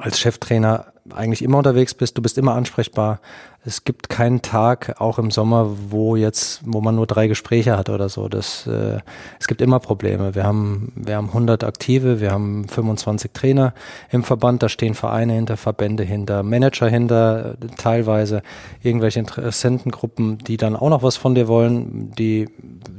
als 0.01 0.19
Cheftrainer 0.19 0.92
eigentlich 1.13 1.41
immer 1.41 1.57
unterwegs 1.57 1.93
bist, 1.93 2.17
du 2.17 2.21
bist 2.21 2.37
immer 2.37 2.55
ansprechbar, 2.55 3.19
es 3.65 3.85
gibt 3.85 4.09
keinen 4.09 4.41
Tag, 4.41 4.99
auch 4.99 5.17
im 5.17 5.31
Sommer, 5.31 5.69
wo 5.89 6.17
jetzt, 6.17 6.61
wo 6.65 6.81
man 6.81 6.95
nur 6.95 7.07
drei 7.07 7.27
Gespräche 7.27 7.77
hat 7.77 7.89
oder 7.89 8.09
so. 8.09 8.27
Das, 8.27 8.67
äh, 8.67 8.99
es 9.39 9.47
gibt 9.47 9.61
immer 9.61 9.79
Probleme. 9.79 10.35
Wir 10.35 10.43
haben, 10.43 10.91
wir 10.95 11.15
haben 11.15 11.27
100 11.27 11.63
Aktive, 11.63 12.19
wir 12.19 12.31
haben 12.31 12.67
25 12.67 13.31
Trainer 13.31 13.73
im 14.11 14.23
Verband, 14.23 14.63
da 14.63 14.69
stehen 14.69 14.95
Vereine 14.95 15.33
hinter, 15.33 15.55
Verbände 15.55 16.03
hinter, 16.03 16.43
Manager 16.43 16.89
hinter, 16.89 17.55
teilweise 17.77 18.43
irgendwelche 18.81 19.19
Interessentengruppen, 19.19 20.39
die 20.39 20.57
dann 20.57 20.75
auch 20.75 20.89
noch 20.89 21.03
was 21.03 21.15
von 21.15 21.33
dir 21.33 21.47
wollen, 21.47 22.11
die 22.17 22.49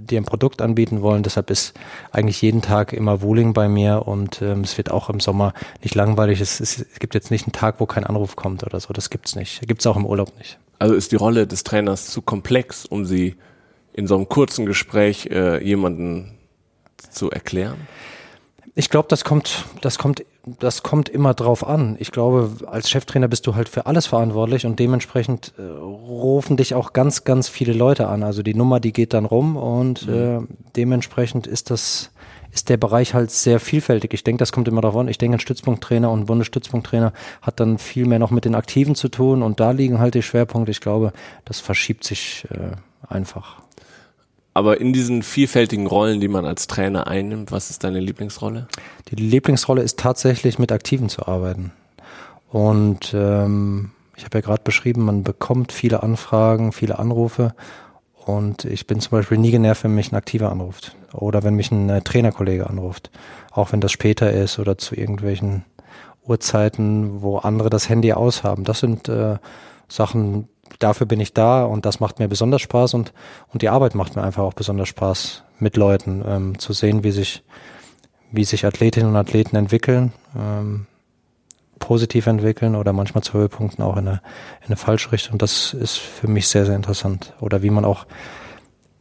dir 0.04 0.20
ein 0.20 0.24
Produkt 0.24 0.62
anbieten 0.62 1.02
wollen. 1.02 1.22
Deshalb 1.22 1.50
ist 1.50 1.74
eigentlich 2.12 2.40
jeden 2.42 2.62
Tag 2.62 2.92
immer 2.92 3.22
Wuling 3.22 3.52
bei 3.52 3.68
mir 3.68 4.06
und 4.06 4.42
ähm, 4.42 4.60
es 4.60 4.76
wird 4.76 4.90
auch 4.90 5.10
im 5.10 5.20
Sommer 5.20 5.52
nicht 5.82 5.94
langweilig. 5.94 6.40
Es, 6.40 6.60
es, 6.60 6.86
gibt 6.98 7.14
jetzt 7.14 7.30
nicht 7.30 7.46
einen 7.46 7.52
Tag, 7.52 7.80
wo 7.80 7.86
kein 7.86 8.04
Anruf 8.04 8.36
kommt 8.36 8.64
oder 8.64 8.80
so. 8.80 8.92
Das 8.92 9.10
gibt's 9.10 9.34
nicht. 9.36 9.66
Gibt's 9.66 9.86
auch 9.86 9.96
im 9.96 10.06
Urlaub 10.06 10.36
nicht. 10.38 10.58
Also 10.78 10.94
ist 10.94 11.12
die 11.12 11.16
Rolle 11.16 11.46
des 11.46 11.64
Trainers 11.64 12.06
zu 12.06 12.22
komplex, 12.22 12.84
um 12.84 13.04
sie 13.04 13.36
in 13.92 14.06
so 14.06 14.16
einem 14.16 14.28
kurzen 14.28 14.66
Gespräch 14.66 15.26
äh, 15.26 15.64
jemanden 15.64 16.34
zu 17.10 17.30
erklären? 17.30 17.86
Ich 18.76 18.90
glaube, 18.90 19.06
das 19.08 19.22
kommt, 19.22 19.66
das 19.82 19.98
kommt, 19.98 20.24
das 20.58 20.82
kommt 20.82 21.08
immer 21.08 21.32
drauf 21.32 21.64
an. 21.64 21.96
Ich 22.00 22.10
glaube, 22.10 22.50
als 22.66 22.90
Cheftrainer 22.90 23.28
bist 23.28 23.46
du 23.46 23.54
halt 23.54 23.68
für 23.68 23.86
alles 23.86 24.06
verantwortlich 24.06 24.66
und 24.66 24.80
dementsprechend 24.80 25.52
äh, 25.58 25.62
rufen 25.62 26.56
dich 26.56 26.74
auch 26.74 26.92
ganz, 26.92 27.22
ganz 27.22 27.48
viele 27.48 27.72
Leute 27.72 28.08
an. 28.08 28.24
Also 28.24 28.42
die 28.42 28.54
Nummer, 28.54 28.80
die 28.80 28.92
geht 28.92 29.14
dann 29.14 29.26
rum 29.26 29.56
und 29.56 30.08
mhm. 30.08 30.14
äh, 30.14 30.40
dementsprechend 30.74 31.46
ist 31.46 31.70
das, 31.70 32.10
ist 32.52 32.68
der 32.68 32.76
Bereich 32.76 33.14
halt 33.14 33.30
sehr 33.30 33.60
vielfältig. 33.60 34.12
Ich 34.12 34.24
denke, 34.24 34.40
das 34.40 34.50
kommt 34.50 34.66
immer 34.66 34.80
darauf 34.80 35.00
an. 35.00 35.06
Ich 35.06 35.18
denke, 35.18 35.36
ein 35.36 35.40
Stützpunkttrainer 35.40 36.10
und 36.10 36.22
ein 36.22 36.26
Bundesstützpunkttrainer 36.26 37.12
hat 37.42 37.60
dann 37.60 37.78
viel 37.78 38.06
mehr 38.06 38.18
noch 38.18 38.32
mit 38.32 38.44
den 38.44 38.56
Aktiven 38.56 38.96
zu 38.96 39.08
tun 39.08 39.44
und 39.44 39.60
da 39.60 39.70
liegen 39.70 40.00
halt 40.00 40.14
die 40.14 40.22
Schwerpunkte. 40.22 40.72
Ich 40.72 40.80
glaube, 40.80 41.12
das 41.44 41.60
verschiebt 41.60 42.02
sich 42.02 42.48
äh, 42.50 42.72
einfach. 43.06 43.63
Aber 44.54 44.80
in 44.80 44.92
diesen 44.92 45.24
vielfältigen 45.24 45.88
Rollen, 45.88 46.20
die 46.20 46.28
man 46.28 46.46
als 46.46 46.68
Trainer 46.68 47.08
einnimmt, 47.08 47.50
was 47.50 47.70
ist 47.70 47.82
deine 47.82 47.98
Lieblingsrolle? 47.98 48.68
Die 49.10 49.16
Lieblingsrolle 49.16 49.82
ist 49.82 49.98
tatsächlich 49.98 50.60
mit 50.60 50.70
Aktiven 50.70 51.08
zu 51.08 51.26
arbeiten. 51.26 51.72
Und 52.50 53.12
ähm, 53.14 53.90
ich 54.16 54.24
habe 54.24 54.38
ja 54.38 54.42
gerade 54.42 54.62
beschrieben, 54.62 55.04
man 55.04 55.24
bekommt 55.24 55.72
viele 55.72 56.04
Anfragen, 56.04 56.70
viele 56.70 57.00
Anrufe. 57.00 57.52
Und 58.24 58.64
ich 58.64 58.86
bin 58.86 59.00
zum 59.00 59.10
Beispiel 59.10 59.38
nie 59.38 59.50
genervt, 59.50 59.82
wenn 59.82 59.94
mich 59.96 60.12
ein 60.12 60.16
Aktiver 60.16 60.52
anruft. 60.52 60.94
Oder 61.12 61.42
wenn 61.42 61.56
mich 61.56 61.72
ein 61.72 61.90
äh, 61.90 62.00
Trainerkollege 62.00 62.70
anruft. 62.70 63.10
Auch 63.50 63.72
wenn 63.72 63.80
das 63.80 63.90
später 63.90 64.32
ist 64.32 64.60
oder 64.60 64.78
zu 64.78 64.94
irgendwelchen 64.94 65.64
Uhrzeiten, 66.22 67.22
wo 67.22 67.38
andere 67.38 67.70
das 67.70 67.88
Handy 67.88 68.12
aushaben. 68.12 68.62
Das 68.62 68.78
sind 68.78 69.08
äh, 69.08 69.36
Sachen, 69.88 70.48
dafür 70.78 71.06
bin 71.06 71.20
ich 71.20 71.34
da 71.34 71.64
und 71.64 71.86
das 71.86 72.00
macht 72.00 72.18
mir 72.18 72.28
besonders 72.28 72.62
Spaß 72.62 72.94
und, 72.94 73.12
und 73.52 73.62
die 73.62 73.68
Arbeit 73.68 73.94
macht 73.94 74.16
mir 74.16 74.22
einfach 74.22 74.42
auch 74.42 74.54
besonders 74.54 74.88
Spaß 74.88 75.44
mit 75.58 75.76
Leuten, 75.76 76.24
ähm, 76.26 76.58
zu 76.58 76.72
sehen, 76.72 77.04
wie 77.04 77.10
sich, 77.10 77.42
wie 78.30 78.44
sich 78.44 78.66
Athletinnen 78.66 79.08
und 79.08 79.16
Athleten 79.16 79.56
entwickeln, 79.56 80.12
ähm, 80.36 80.86
positiv 81.78 82.26
entwickeln 82.26 82.76
oder 82.76 82.92
manchmal 82.92 83.22
zu 83.22 83.34
Höhepunkten 83.34 83.84
auch 83.84 83.96
in 83.96 84.08
eine, 84.08 84.22
in 84.60 84.68
eine 84.68 84.76
falsche 84.76 85.12
Richtung. 85.12 85.38
Das 85.38 85.74
ist 85.74 85.98
für 85.98 86.28
mich 86.28 86.48
sehr, 86.48 86.64
sehr 86.64 86.76
interessant. 86.76 87.34
Oder 87.40 87.62
wie 87.62 87.70
man 87.70 87.84
auch 87.84 88.06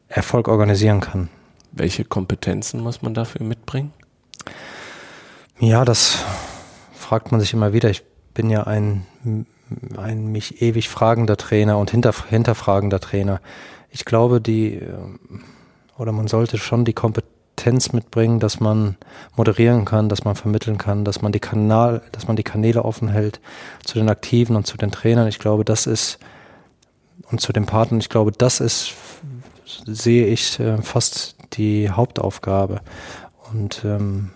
Erfolg 0.09 0.47
organisieren 0.47 0.99
kann. 0.99 1.29
Welche 1.71 2.03
Kompetenzen 2.03 2.81
muss 2.81 3.01
man 3.01 3.13
dafür 3.13 3.45
mitbringen? 3.45 3.93
Ja, 5.59 5.85
das 5.85 6.23
fragt 6.93 7.31
man 7.31 7.39
sich 7.39 7.53
immer 7.53 7.73
wieder. 7.73 7.89
Ich 7.89 8.03
bin 8.33 8.49
ja 8.49 8.63
ein 8.63 9.05
ein 9.97 10.31
mich 10.31 10.61
ewig 10.61 10.89
fragender 10.89 11.37
Trainer 11.37 11.77
und 11.77 11.91
hinter, 11.91 12.13
hinterfragender 12.29 12.99
Trainer. 12.99 13.41
Ich 13.89 14.05
glaube, 14.05 14.41
die, 14.41 14.75
äh, 14.75 14.87
oder 15.97 16.11
man 16.11 16.27
sollte 16.27 16.57
schon 16.57 16.85
die 16.85 16.93
Kompetenz 16.93 17.93
mitbringen, 17.93 18.39
dass 18.39 18.59
man 18.59 18.97
moderieren 19.35 19.85
kann, 19.85 20.09
dass 20.09 20.23
man 20.23 20.35
vermitteln 20.35 20.77
kann, 20.77 21.05
dass 21.05 21.21
man 21.21 21.31
die 21.31 21.39
Kanal, 21.39 22.01
dass 22.11 22.27
man 22.27 22.35
die 22.35 22.43
Kanäle 22.43 22.83
offen 22.83 23.09
hält 23.09 23.39
zu 23.83 23.99
den 23.99 24.09
Aktiven 24.09 24.55
und 24.55 24.65
zu 24.65 24.77
den 24.77 24.91
Trainern. 24.91 25.27
Ich 25.27 25.39
glaube, 25.39 25.63
das 25.63 25.85
ist, 25.85 26.19
und 27.31 27.41
zu 27.41 27.53
den 27.53 27.65
Partnern, 27.65 27.99
ich 27.99 28.09
glaube, 28.09 28.31
das 28.31 28.59
ist, 28.59 28.93
sehe 29.85 30.27
ich 30.27 30.59
äh, 30.59 30.81
fast 30.81 31.35
die 31.53 31.89
Hauptaufgabe. 31.89 32.81
Und 33.51 33.83
ähm, 33.85 34.31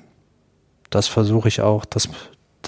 das 0.90 1.08
versuche 1.08 1.48
ich 1.48 1.62
auch, 1.62 1.86
das, 1.86 2.10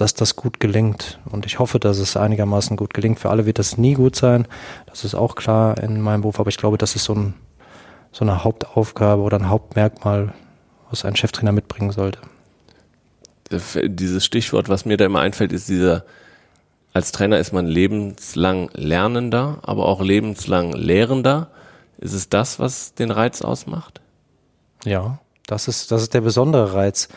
dass 0.00 0.14
das 0.14 0.36
gut 0.36 0.60
gelingt. 0.60 1.18
Und 1.30 1.46
ich 1.46 1.58
hoffe, 1.58 1.78
dass 1.78 1.98
es 1.98 2.16
einigermaßen 2.16 2.76
gut 2.76 2.94
gelingt. 2.94 3.20
Für 3.20 3.30
alle 3.30 3.46
wird 3.46 3.58
das 3.58 3.76
nie 3.76 3.94
gut 3.94 4.16
sein. 4.16 4.46
Das 4.86 5.04
ist 5.04 5.14
auch 5.14 5.34
klar 5.34 5.78
in 5.82 6.00
meinem 6.00 6.22
Beruf. 6.22 6.40
Aber 6.40 6.48
ich 6.48 6.56
glaube, 6.56 6.78
das 6.78 6.96
ist 6.96 7.04
so, 7.04 7.14
ein, 7.14 7.34
so 8.10 8.24
eine 8.24 8.42
Hauptaufgabe 8.42 9.20
oder 9.20 9.38
ein 9.38 9.48
Hauptmerkmal, 9.48 10.32
was 10.88 11.04
ein 11.04 11.16
Cheftrainer 11.16 11.52
mitbringen 11.52 11.90
sollte. 11.90 12.18
Dieses 13.84 14.24
Stichwort, 14.24 14.68
was 14.68 14.84
mir 14.84 14.96
da 14.96 15.04
immer 15.04 15.20
einfällt, 15.20 15.52
ist 15.52 15.68
dieser, 15.68 16.04
als 16.92 17.12
Trainer 17.12 17.38
ist 17.38 17.52
man 17.52 17.66
lebenslang 17.66 18.70
Lernender, 18.74 19.58
aber 19.62 19.86
auch 19.86 20.00
lebenslang 20.00 20.72
Lehrender. 20.72 21.50
Ist 21.98 22.14
es 22.14 22.28
das, 22.28 22.58
was 22.58 22.94
den 22.94 23.10
Reiz 23.10 23.42
ausmacht? 23.42 24.00
Ja, 24.84 25.18
das 25.46 25.68
ist, 25.68 25.90
das 25.90 26.02
ist 26.02 26.14
der 26.14 26.20
besondere 26.22 26.74
Reiz 26.74 27.08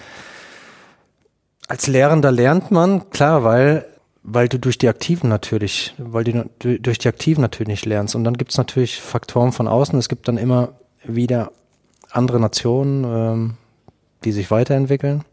als 1.74 1.88
Lehrender 1.88 2.32
lernt 2.32 2.70
man, 2.70 3.10
klar, 3.10 3.44
weil 3.44 3.88
weil 4.22 4.48
du 4.48 4.60
durch 4.60 4.78
die 4.78 4.88
Aktiven 4.88 5.28
natürlich, 5.28 5.96
weil 5.98 6.24
du 6.24 6.46
durch 6.60 7.00
die 7.00 7.08
Aktiven 7.08 7.42
natürlich 7.42 7.84
lernst. 7.84 8.14
Und 8.14 8.24
dann 8.24 8.38
gibt 8.38 8.52
es 8.52 8.58
natürlich 8.58 9.02
Faktoren 9.02 9.52
von 9.52 9.68
außen. 9.68 9.98
Es 9.98 10.08
gibt 10.08 10.28
dann 10.28 10.38
immer 10.38 10.70
wieder 11.04 11.52
andere 12.12 12.40
Nationen, 12.40 13.04
ähm, 13.04 13.58
die 14.24 14.32
sich 14.32 14.52
weiterentwickeln. 14.52 15.26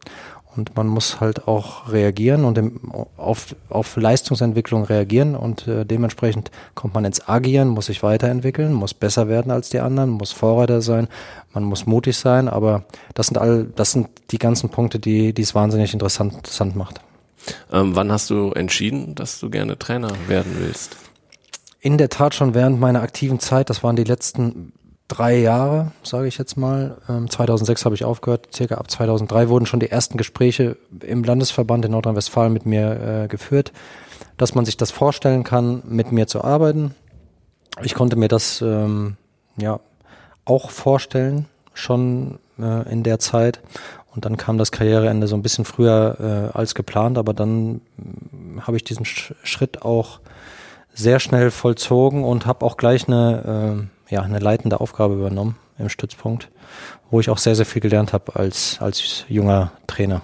Und 0.57 0.77
man 0.77 0.89
muss 0.89 1.21
halt 1.21 1.47
auch 1.47 1.93
reagieren 1.93 2.45
und 2.45 2.59
im, 2.59 2.81
auf, 3.17 3.55
auf 3.69 3.97
Leistungsentwicklung 3.97 4.85
reagieren 4.85 5.37
und 5.37 5.69
äh, 5.69 5.85
dementsprechend 5.87 6.51
kommt 6.75 6.95
man 6.95 7.05
ins 7.05 7.29
Agieren, 7.29 7.69
muss 7.69 7.87
sich 7.87 8.03
weiterentwickeln, 8.03 8.73
muss 8.73 8.93
besser 8.93 9.29
werden 9.29 9.53
als 9.53 9.71
die 9.71 9.79
anderen, 9.79 10.11
muss 10.11 10.33
Vorreiter 10.33 10.83
sein, 10.83 11.07
man 11.53 11.63
muss 11.63 11.87
mutig 11.87 12.17
sein, 12.17 12.49
aber 12.49 12.85
das 13.15 13.29
sind 13.29 13.39
all, 13.39 13.67
das 13.77 13.93
sind 13.93 14.09
die 14.33 14.39
ganzen 14.39 14.71
Punkte, 14.71 14.99
die, 14.99 15.33
die 15.33 15.43
es 15.43 15.55
wahnsinnig 15.55 15.93
interessant, 15.93 16.35
interessant 16.35 16.75
macht. 16.75 17.01
Ähm, 17.73 17.95
wann 17.95 18.11
hast 18.11 18.31
du 18.31 18.51
entschieden, 18.51 19.15
dass 19.15 19.39
du 19.39 19.51
gerne 19.51 19.79
Trainer 19.79 20.11
werden 20.27 20.57
willst? 20.59 20.97
In 21.81 21.97
der 21.97 22.11
Tat 22.11 22.35
schon 22.35 22.55
während 22.55 22.79
meiner 22.79 23.03
aktiven 23.03 23.41
Zeit, 23.41 23.71
das 23.71 23.83
waren 23.83 23.97
die 23.97 24.05
letzten 24.05 24.73
drei 25.11 25.39
Jahre, 25.39 25.93
sage 26.03 26.29
ich 26.29 26.39
jetzt 26.39 26.57
mal. 26.57 26.97
2006 27.07 27.81
ähm, 27.81 27.85
habe 27.85 27.95
ich 27.95 28.05
aufgehört. 28.05 28.49
Circa 28.55 28.77
ab 28.77 28.91
2003 28.91 29.49
wurden 29.49 29.67
schon 29.67 29.81
die 29.81 29.91
ersten 29.91 30.17
Gespräche 30.17 30.77
im 31.03 31.25
Landesverband 31.25 31.85
in 31.85 31.91
Nordrhein-Westfalen 31.91 32.53
mit 32.53 32.65
mir 32.65 33.25
äh, 33.25 33.29
geführt, 33.29 33.73
dass 34.37 34.55
man 34.55 34.65
sich 34.65 34.77
das 34.77 34.91
vorstellen 34.91 35.45
kann, 35.45 35.83
mit 35.87 36.13
mir 36.13 36.27
zu 36.27 36.43
arbeiten. 36.45 36.95
Ich 37.83 37.95
konnte 37.95 38.17
mir 38.17 38.29
das 38.29 38.63
ähm, 38.63 39.17
ja 39.57 39.81
auch 40.45 40.71
vorstellen, 40.71 41.47
schon 41.75 42.39
äh, 42.59 42.91
in 42.91 43.03
der 43.03 43.19
Zeit. 43.19 43.61
Und 44.15 44.25
dann 44.25 44.37
kam 44.37 44.59
das 44.59 44.73
Karriereende 44.73 45.27
so 45.29 45.37
ein 45.37 45.43
bisschen 45.43 45.65
früher 45.65 46.51
äh, 46.55 46.57
als 46.57 46.75
geplant, 46.75 47.19
aber 47.19 47.35
dann 47.35 47.81
äh, 47.99 48.61
habe 48.61 48.77
ich 48.77 48.85
diesen 48.85 49.05
Sch 49.05 49.35
Schritt 49.43 49.83
auch 49.83 50.21
sehr 50.95 51.21
schnell 51.21 51.51
vollzogen 51.51 52.25
und 52.25 52.47
habe 52.47 52.65
auch 52.67 52.77
gleich 52.77 53.07
eine 53.07 53.87
äh, 53.87 54.00
ja, 54.11 54.23
eine 54.23 54.41
leitende 54.41 54.81
Aufgabe 54.81 55.15
übernommen 55.15 55.57
im 55.79 55.89
Stützpunkt, 55.89 56.51
wo 57.11 57.21
ich 57.21 57.31
auch 57.31 57.39
sehr, 57.39 57.55
sehr 57.55 57.65
viel 57.65 57.81
gelernt 57.81 58.13
habe 58.13 58.37
als, 58.37 58.79
als 58.81 59.25
junger 59.29 59.73
Trainer. 59.87 60.23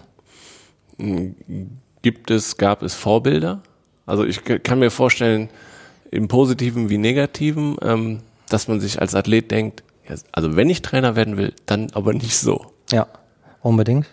Gibt 2.02 2.30
es, 2.30 2.56
gab 2.56 2.82
es 2.82 2.94
Vorbilder? 2.94 3.62
Also 4.04 4.24
ich 4.24 4.42
kann 4.44 4.78
mir 4.78 4.90
vorstellen, 4.90 5.48
im 6.10 6.28
Positiven 6.28 6.88
wie 6.88 6.98
Negativen, 6.98 7.76
ähm, 7.82 8.20
dass 8.48 8.68
man 8.68 8.80
sich 8.80 9.00
als 9.00 9.14
Athlet 9.14 9.50
denkt, 9.50 9.82
also 10.30 10.54
wenn 10.54 10.70
ich 10.70 10.82
Trainer 10.82 11.16
werden 11.16 11.36
will, 11.36 11.52
dann 11.66 11.90
aber 11.92 12.12
nicht 12.12 12.38
so. 12.38 12.66
Ja, 12.92 13.08
unbedingt. 13.60 14.06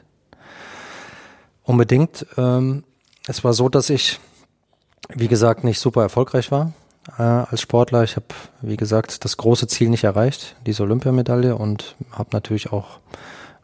Unbedingt. 1.63 2.25
Ähm, 2.35 2.83
es 3.27 3.43
war 3.43 3.53
so, 3.53 3.69
dass 3.69 3.91
ich, 3.91 4.19
wie 5.09 5.27
gesagt, 5.27 5.63
nicht 5.63 5.79
super 5.79 6.01
erfolgreich 6.01 6.51
war 6.51 6.73
äh, 7.17 7.21
als 7.21 7.61
Sportler. 7.61 8.03
Ich 8.03 8.15
habe, 8.15 8.27
wie 8.61 8.77
gesagt, 8.77 9.23
das 9.25 9.37
große 9.37 9.67
Ziel 9.67 9.89
nicht 9.89 10.03
erreicht, 10.03 10.55
diese 10.65 10.83
Olympiamedaille 10.83 11.55
und 11.55 11.95
habe 12.11 12.29
natürlich 12.33 12.71
auch 12.71 12.99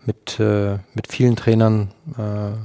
mit, 0.06 0.40
äh, 0.40 0.78
mit 0.94 1.08
vielen 1.08 1.36
Trainern 1.36 1.92
äh, 2.18 2.58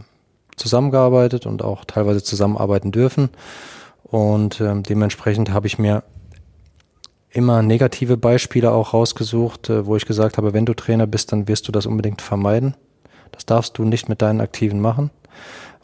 zusammengearbeitet 0.56 1.46
und 1.46 1.62
auch 1.62 1.84
teilweise 1.84 2.22
zusammenarbeiten 2.22 2.92
dürfen. 2.92 3.30
Und 4.04 4.60
ähm, 4.60 4.82
dementsprechend 4.82 5.52
habe 5.52 5.66
ich 5.66 5.78
mir 5.78 6.04
immer 7.30 7.62
negative 7.62 8.16
Beispiele 8.16 8.70
auch 8.70 8.94
rausgesucht, 8.94 9.70
äh, 9.70 9.86
wo 9.86 9.96
ich 9.96 10.06
gesagt 10.06 10.38
habe, 10.38 10.52
wenn 10.52 10.66
du 10.66 10.74
Trainer 10.74 11.06
bist, 11.06 11.32
dann 11.32 11.48
wirst 11.48 11.66
du 11.66 11.72
das 11.72 11.86
unbedingt 11.86 12.22
vermeiden. 12.22 12.76
Das 13.32 13.46
darfst 13.46 13.76
du 13.78 13.84
nicht 13.84 14.08
mit 14.08 14.22
deinen 14.22 14.40
Aktiven 14.40 14.80
machen, 14.80 15.10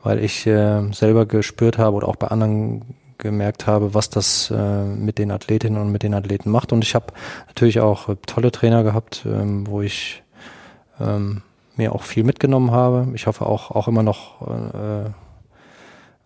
weil 0.05 0.23
ich 0.23 0.47
äh, 0.47 0.93
selber 0.93 1.27
gespürt 1.27 1.79
habe 1.79 1.97
oder 1.97 2.09
auch 2.09 2.17
bei 2.17 2.29
anderen 2.29 2.95
gemerkt 3.21 3.67
habe, 3.67 3.95
was 3.95 4.11
das 4.11 4.51
äh, 4.51 4.85
mit 4.85 5.19
den 5.19 5.31
Athletinnen 5.31 5.81
und 5.81 5.93
mit 5.93 6.03
den 6.03 6.15
Athleten 6.15 6.51
macht. 6.51 6.73
Und 6.73 6.83
ich 6.83 6.95
habe 6.95 7.07
natürlich 7.47 7.81
auch 7.81 8.09
äh, 8.09 8.17
tolle 8.27 8.51
Trainer 8.51 8.83
gehabt, 8.83 9.25
ähm, 9.27 9.67
wo 9.67 9.83
ich 9.83 10.23
ähm, 11.01 11.43
mir 11.77 11.95
auch 11.95 12.03
viel 12.03 12.25
mitgenommen 12.25 12.71
habe. 12.71 13.09
Ich 13.15 13.27
hoffe 13.27 13.47
auch, 13.47 13.71
auch 13.71 13.89
immer 13.89 14.03
noch 14.03 14.43
äh, 14.47 15.11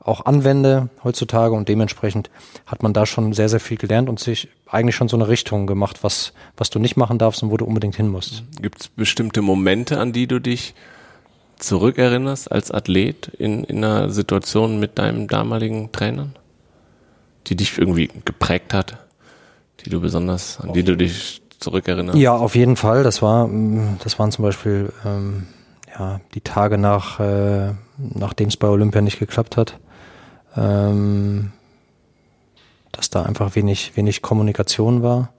auch 0.05 0.27
anwende 0.27 0.91
heutzutage 1.03 1.55
und 1.55 1.69
dementsprechend 1.69 2.31
hat 2.67 2.83
man 2.83 2.93
da 2.93 3.07
schon 3.07 3.33
sehr, 3.33 3.49
sehr 3.49 3.61
viel 3.61 3.79
gelernt 3.79 4.09
und 4.09 4.21
sich 4.21 4.49
eigentlich 4.71 4.97
schon 4.97 5.09
so 5.09 5.17
eine 5.17 5.29
Richtung 5.29 5.67
gemacht, 5.67 6.05
was, 6.05 6.35
was 6.57 6.71
du 6.71 6.79
nicht 6.79 6.97
machen 6.97 7.19
darfst 7.19 7.43
und 7.43 7.51
wo 7.51 7.57
du 7.57 7.65
unbedingt 7.65 7.97
hin 7.97 8.09
musst. 8.09 8.45
Gibt 8.61 8.83
es 8.83 8.89
bestimmte 8.89 9.41
Momente, 9.41 9.99
an 9.99 10.13
die 10.13 10.27
du 10.27 10.41
dich 10.41 10.75
zurückerinnerst 11.59 12.53
als 12.53 12.71
Athlet 12.71 13.29
in, 13.29 13.65
in 13.65 13.83
einer 13.83 14.11
Situation 14.11 14.79
mit 14.79 14.99
deinem 14.99 15.27
damaligen 15.27 15.91
Trainern? 15.91 16.35
Die 17.47 17.57
dich 17.57 17.79
irgendwie 17.79 18.11
geprägt 18.25 18.75
hat, 18.75 18.99
die 19.85 19.91
du 19.91 20.01
besonders, 20.01 20.61
an 20.61 20.73
die 20.73 20.83
du 20.83 20.97
dich 20.97 21.43
zurückerinnerst? 21.59 22.19
Ja, 22.19 22.37
auf 22.37 22.55
jeden 22.55 22.77
Fall. 22.77 23.03
Das 23.03 23.23
war, 23.23 23.47
mm, 23.47 23.99
das 24.03 24.19
waren 24.19 24.33
zum 24.33 24.45
Beispiel 24.45 24.93
ähm, 25.05 25.47
ja, 25.99 26.21
die 26.35 26.41
Tage 26.41 26.79
nach, 26.79 27.21
äh, 27.21 27.73
nachdem 27.99 28.49
es 28.49 28.57
bei 28.57 28.69
Olympia 28.69 29.01
nicht 29.01 29.19
geklappt 29.19 29.57
hat, 29.57 29.79
ähm, 30.57 31.53
dass 32.93 33.11
da 33.11 33.25
einfach 33.25 33.57
wenig, 33.57 33.97
wenig 33.97 34.23
Kommunikation 34.23 35.03
war. 35.03 35.33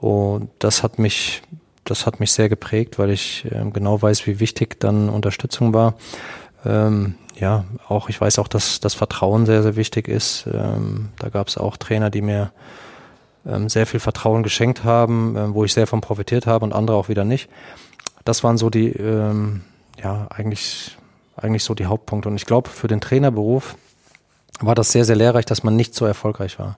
Und 0.00 0.50
das 0.58 0.82
hat 0.82 0.98
mich, 0.98 1.42
das 1.84 2.06
hat 2.06 2.20
mich 2.20 2.32
sehr 2.32 2.48
geprägt, 2.48 2.98
weil 2.98 3.10
ich 3.10 3.44
äh, 3.50 3.70
genau 3.72 4.00
weiß, 4.00 4.26
wie 4.26 4.40
wichtig 4.40 4.78
dann 4.80 5.08
Unterstützung 5.08 5.74
war. 5.74 5.94
Ähm, 6.68 7.14
ja, 7.34 7.64
auch 7.88 8.08
ich 8.08 8.20
weiß 8.20 8.38
auch, 8.38 8.48
dass 8.48 8.80
das 8.80 8.94
Vertrauen 8.94 9.46
sehr, 9.46 9.62
sehr 9.62 9.76
wichtig 9.76 10.06
ist. 10.06 10.46
Ähm, 10.52 11.08
da 11.18 11.30
gab 11.30 11.48
es 11.48 11.56
auch 11.56 11.76
Trainer, 11.76 12.10
die 12.10 12.20
mir 12.20 12.52
ähm, 13.46 13.68
sehr 13.68 13.86
viel 13.86 14.00
Vertrauen 14.00 14.42
geschenkt 14.42 14.84
haben, 14.84 15.36
äh, 15.36 15.54
wo 15.54 15.64
ich 15.64 15.72
sehr 15.72 15.86
von 15.86 16.00
profitiert 16.00 16.46
habe 16.46 16.64
und 16.64 16.72
andere 16.72 16.96
auch 16.96 17.08
wieder 17.08 17.24
nicht. 17.24 17.48
Das 18.24 18.44
waren 18.44 18.58
so 18.58 18.70
die, 18.70 18.90
ähm, 18.90 19.62
ja, 20.02 20.26
eigentlich, 20.30 20.98
eigentlich 21.36 21.64
so 21.64 21.74
die 21.74 21.86
Hauptpunkte. 21.86 22.28
Und 22.28 22.36
ich 22.36 22.46
glaube, 22.46 22.68
für 22.68 22.88
den 22.88 23.00
Trainerberuf 23.00 23.76
war 24.60 24.74
das 24.74 24.92
sehr, 24.92 25.04
sehr 25.04 25.16
lehrreich, 25.16 25.46
dass 25.46 25.62
man 25.62 25.76
nicht 25.76 25.94
so 25.94 26.04
erfolgreich 26.04 26.58
war. 26.58 26.76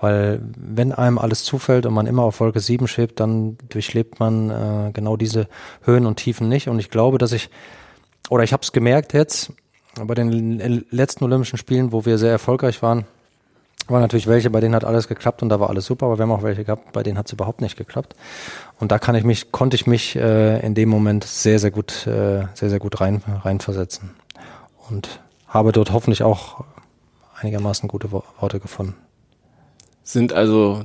Weil 0.00 0.40
wenn 0.56 0.92
einem 0.92 1.18
alles 1.18 1.44
zufällt 1.44 1.86
und 1.86 1.94
man 1.94 2.06
immer 2.06 2.22
auf 2.22 2.40
Wolke 2.40 2.60
7 2.60 2.86
schwebt, 2.88 3.20
dann 3.20 3.56
durchlebt 3.70 4.20
man 4.20 4.50
äh, 4.50 4.92
genau 4.92 5.16
diese 5.16 5.48
Höhen 5.82 6.04
und 6.04 6.16
Tiefen 6.16 6.48
nicht. 6.48 6.68
Und 6.68 6.78
ich 6.78 6.90
glaube, 6.90 7.16
dass 7.16 7.32
ich, 7.32 7.48
oder 8.30 8.44
ich 8.44 8.52
habe 8.52 8.62
es 8.62 8.72
gemerkt 8.72 9.12
jetzt, 9.12 9.52
bei 9.94 10.14
den 10.14 10.58
letzten 10.90 11.24
Olympischen 11.24 11.56
Spielen, 11.56 11.92
wo 11.92 12.04
wir 12.04 12.18
sehr 12.18 12.32
erfolgreich 12.32 12.82
waren, 12.82 13.04
waren 13.86 14.00
natürlich 14.00 14.26
welche, 14.26 14.50
bei 14.50 14.60
denen 14.60 14.74
hat 14.74 14.84
alles 14.84 15.08
geklappt 15.08 15.42
und 15.42 15.50
da 15.50 15.60
war 15.60 15.68
alles 15.68 15.86
super, 15.86 16.06
aber 16.06 16.18
wir 16.18 16.22
haben 16.22 16.32
auch 16.32 16.42
welche 16.42 16.64
gehabt, 16.64 16.92
bei 16.92 17.02
denen 17.02 17.18
hat 17.18 17.26
es 17.26 17.32
überhaupt 17.32 17.60
nicht 17.60 17.76
geklappt. 17.76 18.16
Und 18.80 18.92
da 18.92 18.98
kann 18.98 19.14
ich 19.14 19.24
mich, 19.24 19.52
konnte 19.52 19.76
ich 19.76 19.86
mich 19.86 20.16
äh, 20.16 20.64
in 20.64 20.74
dem 20.74 20.88
Moment 20.88 21.24
sehr, 21.24 21.58
sehr 21.58 21.70
gut, 21.70 22.06
äh, 22.06 22.46
sehr, 22.54 22.70
sehr 22.70 22.78
gut 22.78 23.00
rein, 23.00 23.22
reinversetzen. 23.42 24.10
Und 24.88 25.20
habe 25.46 25.72
dort 25.72 25.92
hoffentlich 25.92 26.22
auch 26.22 26.64
einigermaßen 27.36 27.88
gute 27.88 28.10
Worte 28.10 28.58
gefunden. 28.58 28.94
Sind 30.02 30.32
also 30.32 30.84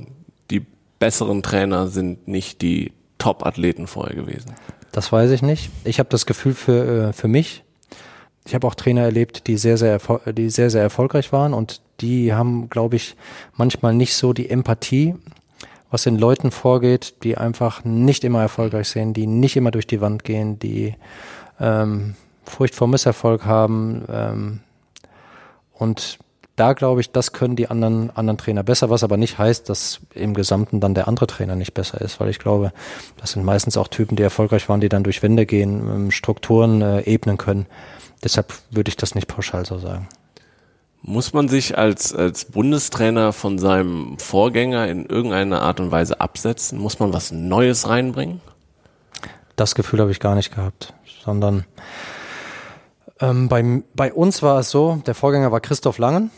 die 0.50 0.66
besseren 0.98 1.42
Trainer 1.42 1.88
sind 1.88 2.28
nicht 2.28 2.62
die 2.62 2.92
Top-Athleten 3.18 3.86
vorher 3.86 4.14
gewesen? 4.14 4.54
Das 4.92 5.12
weiß 5.12 5.30
ich 5.30 5.42
nicht. 5.42 5.70
Ich 5.84 5.98
habe 5.98 6.08
das 6.08 6.26
Gefühl 6.26 6.54
für, 6.54 7.08
äh, 7.08 7.12
für 7.12 7.28
mich, 7.28 7.64
ich 8.46 8.54
habe 8.54 8.66
auch 8.66 8.74
Trainer 8.74 9.02
erlebt, 9.02 9.46
die 9.46 9.56
sehr, 9.56 9.76
sehr, 9.76 10.00
die 10.32 10.50
sehr, 10.50 10.70
sehr 10.70 10.82
erfolgreich 10.82 11.32
waren 11.32 11.54
und 11.54 11.82
die 12.00 12.32
haben, 12.32 12.70
glaube 12.70 12.96
ich, 12.96 13.16
manchmal 13.54 13.94
nicht 13.94 14.14
so 14.14 14.32
die 14.32 14.50
Empathie, 14.50 15.14
was 15.90 16.06
in 16.06 16.18
Leuten 16.18 16.50
vorgeht, 16.50 17.22
die 17.22 17.36
einfach 17.36 17.84
nicht 17.84 18.24
immer 18.24 18.40
erfolgreich 18.40 18.88
sind, 18.88 19.14
die 19.14 19.26
nicht 19.26 19.56
immer 19.56 19.70
durch 19.70 19.86
die 19.86 20.00
Wand 20.00 20.24
gehen, 20.24 20.58
die 20.58 20.94
ähm, 21.60 22.14
Furcht 22.44 22.74
vor 22.74 22.88
Misserfolg 22.88 23.44
haben. 23.44 24.04
Ähm, 24.10 24.60
und 25.74 26.18
da 26.60 26.74
glaube 26.74 27.00
ich, 27.00 27.10
das 27.10 27.32
können 27.32 27.56
die 27.56 27.70
anderen, 27.70 28.14
anderen 28.14 28.36
Trainer 28.36 28.62
besser, 28.62 28.90
was 28.90 29.02
aber 29.02 29.16
nicht 29.16 29.38
heißt, 29.38 29.66
dass 29.70 30.00
im 30.14 30.34
Gesamten 30.34 30.78
dann 30.78 30.94
der 30.94 31.08
andere 31.08 31.26
Trainer 31.26 31.56
nicht 31.56 31.72
besser 31.72 32.02
ist, 32.02 32.20
weil 32.20 32.28
ich 32.28 32.38
glaube, 32.38 32.72
das 33.16 33.32
sind 33.32 33.46
meistens 33.46 33.78
auch 33.78 33.88
Typen, 33.88 34.14
die 34.14 34.22
erfolgreich 34.22 34.68
waren, 34.68 34.82
die 34.82 34.90
dann 34.90 35.02
durch 35.02 35.22
Wände 35.22 35.46
gehen, 35.46 35.88
ähm, 35.88 36.10
Strukturen 36.10 36.82
äh, 36.82 37.00
ebnen 37.00 37.38
können. 37.38 37.64
Deshalb 38.22 38.52
würde 38.70 38.90
ich 38.90 38.98
das 38.98 39.14
nicht 39.14 39.26
pauschal 39.26 39.64
so 39.64 39.78
sagen. 39.78 40.06
Muss 41.00 41.32
man 41.32 41.48
sich 41.48 41.78
als, 41.78 42.14
als 42.14 42.44
Bundestrainer 42.44 43.32
von 43.32 43.58
seinem 43.58 44.18
Vorgänger 44.18 44.86
in 44.86 45.06
irgendeiner 45.06 45.62
Art 45.62 45.80
und 45.80 45.90
Weise 45.90 46.20
absetzen? 46.20 46.78
Muss 46.78 46.98
man 46.98 47.14
was 47.14 47.32
Neues 47.32 47.88
reinbringen? 47.88 48.42
Das 49.56 49.74
Gefühl 49.74 50.00
habe 50.00 50.10
ich 50.10 50.20
gar 50.20 50.34
nicht 50.34 50.54
gehabt, 50.54 50.92
sondern 51.24 51.64
ähm, 53.18 53.48
bei, 53.48 53.82
bei 53.94 54.12
uns 54.12 54.42
war 54.42 54.58
es 54.60 54.70
so, 54.70 55.00
der 55.06 55.14
Vorgänger 55.14 55.50
war 55.52 55.60
Christoph 55.60 55.96
Langen. 55.96 56.30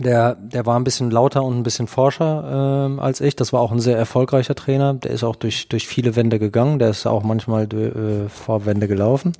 Der, 0.00 0.34
der 0.34 0.66
war 0.66 0.78
ein 0.78 0.84
bisschen 0.84 1.10
lauter 1.10 1.44
und 1.44 1.56
ein 1.56 1.62
bisschen 1.62 1.86
forscher 1.86 2.86
ähm, 2.86 2.98
als 2.98 3.20
ich. 3.20 3.36
Das 3.36 3.52
war 3.52 3.60
auch 3.60 3.70
ein 3.70 3.80
sehr 3.80 3.96
erfolgreicher 3.96 4.54
Trainer. 4.54 4.94
Der 4.94 5.12
ist 5.12 5.22
auch 5.22 5.36
durch, 5.36 5.68
durch 5.68 5.86
viele 5.86 6.16
Wände 6.16 6.38
gegangen. 6.38 6.78
Der 6.78 6.90
ist 6.90 7.06
auch 7.06 7.22
manchmal 7.22 7.72
äh, 7.72 8.28
vor 8.28 8.66
Wände 8.66 8.88
gelaufen. 8.88 9.32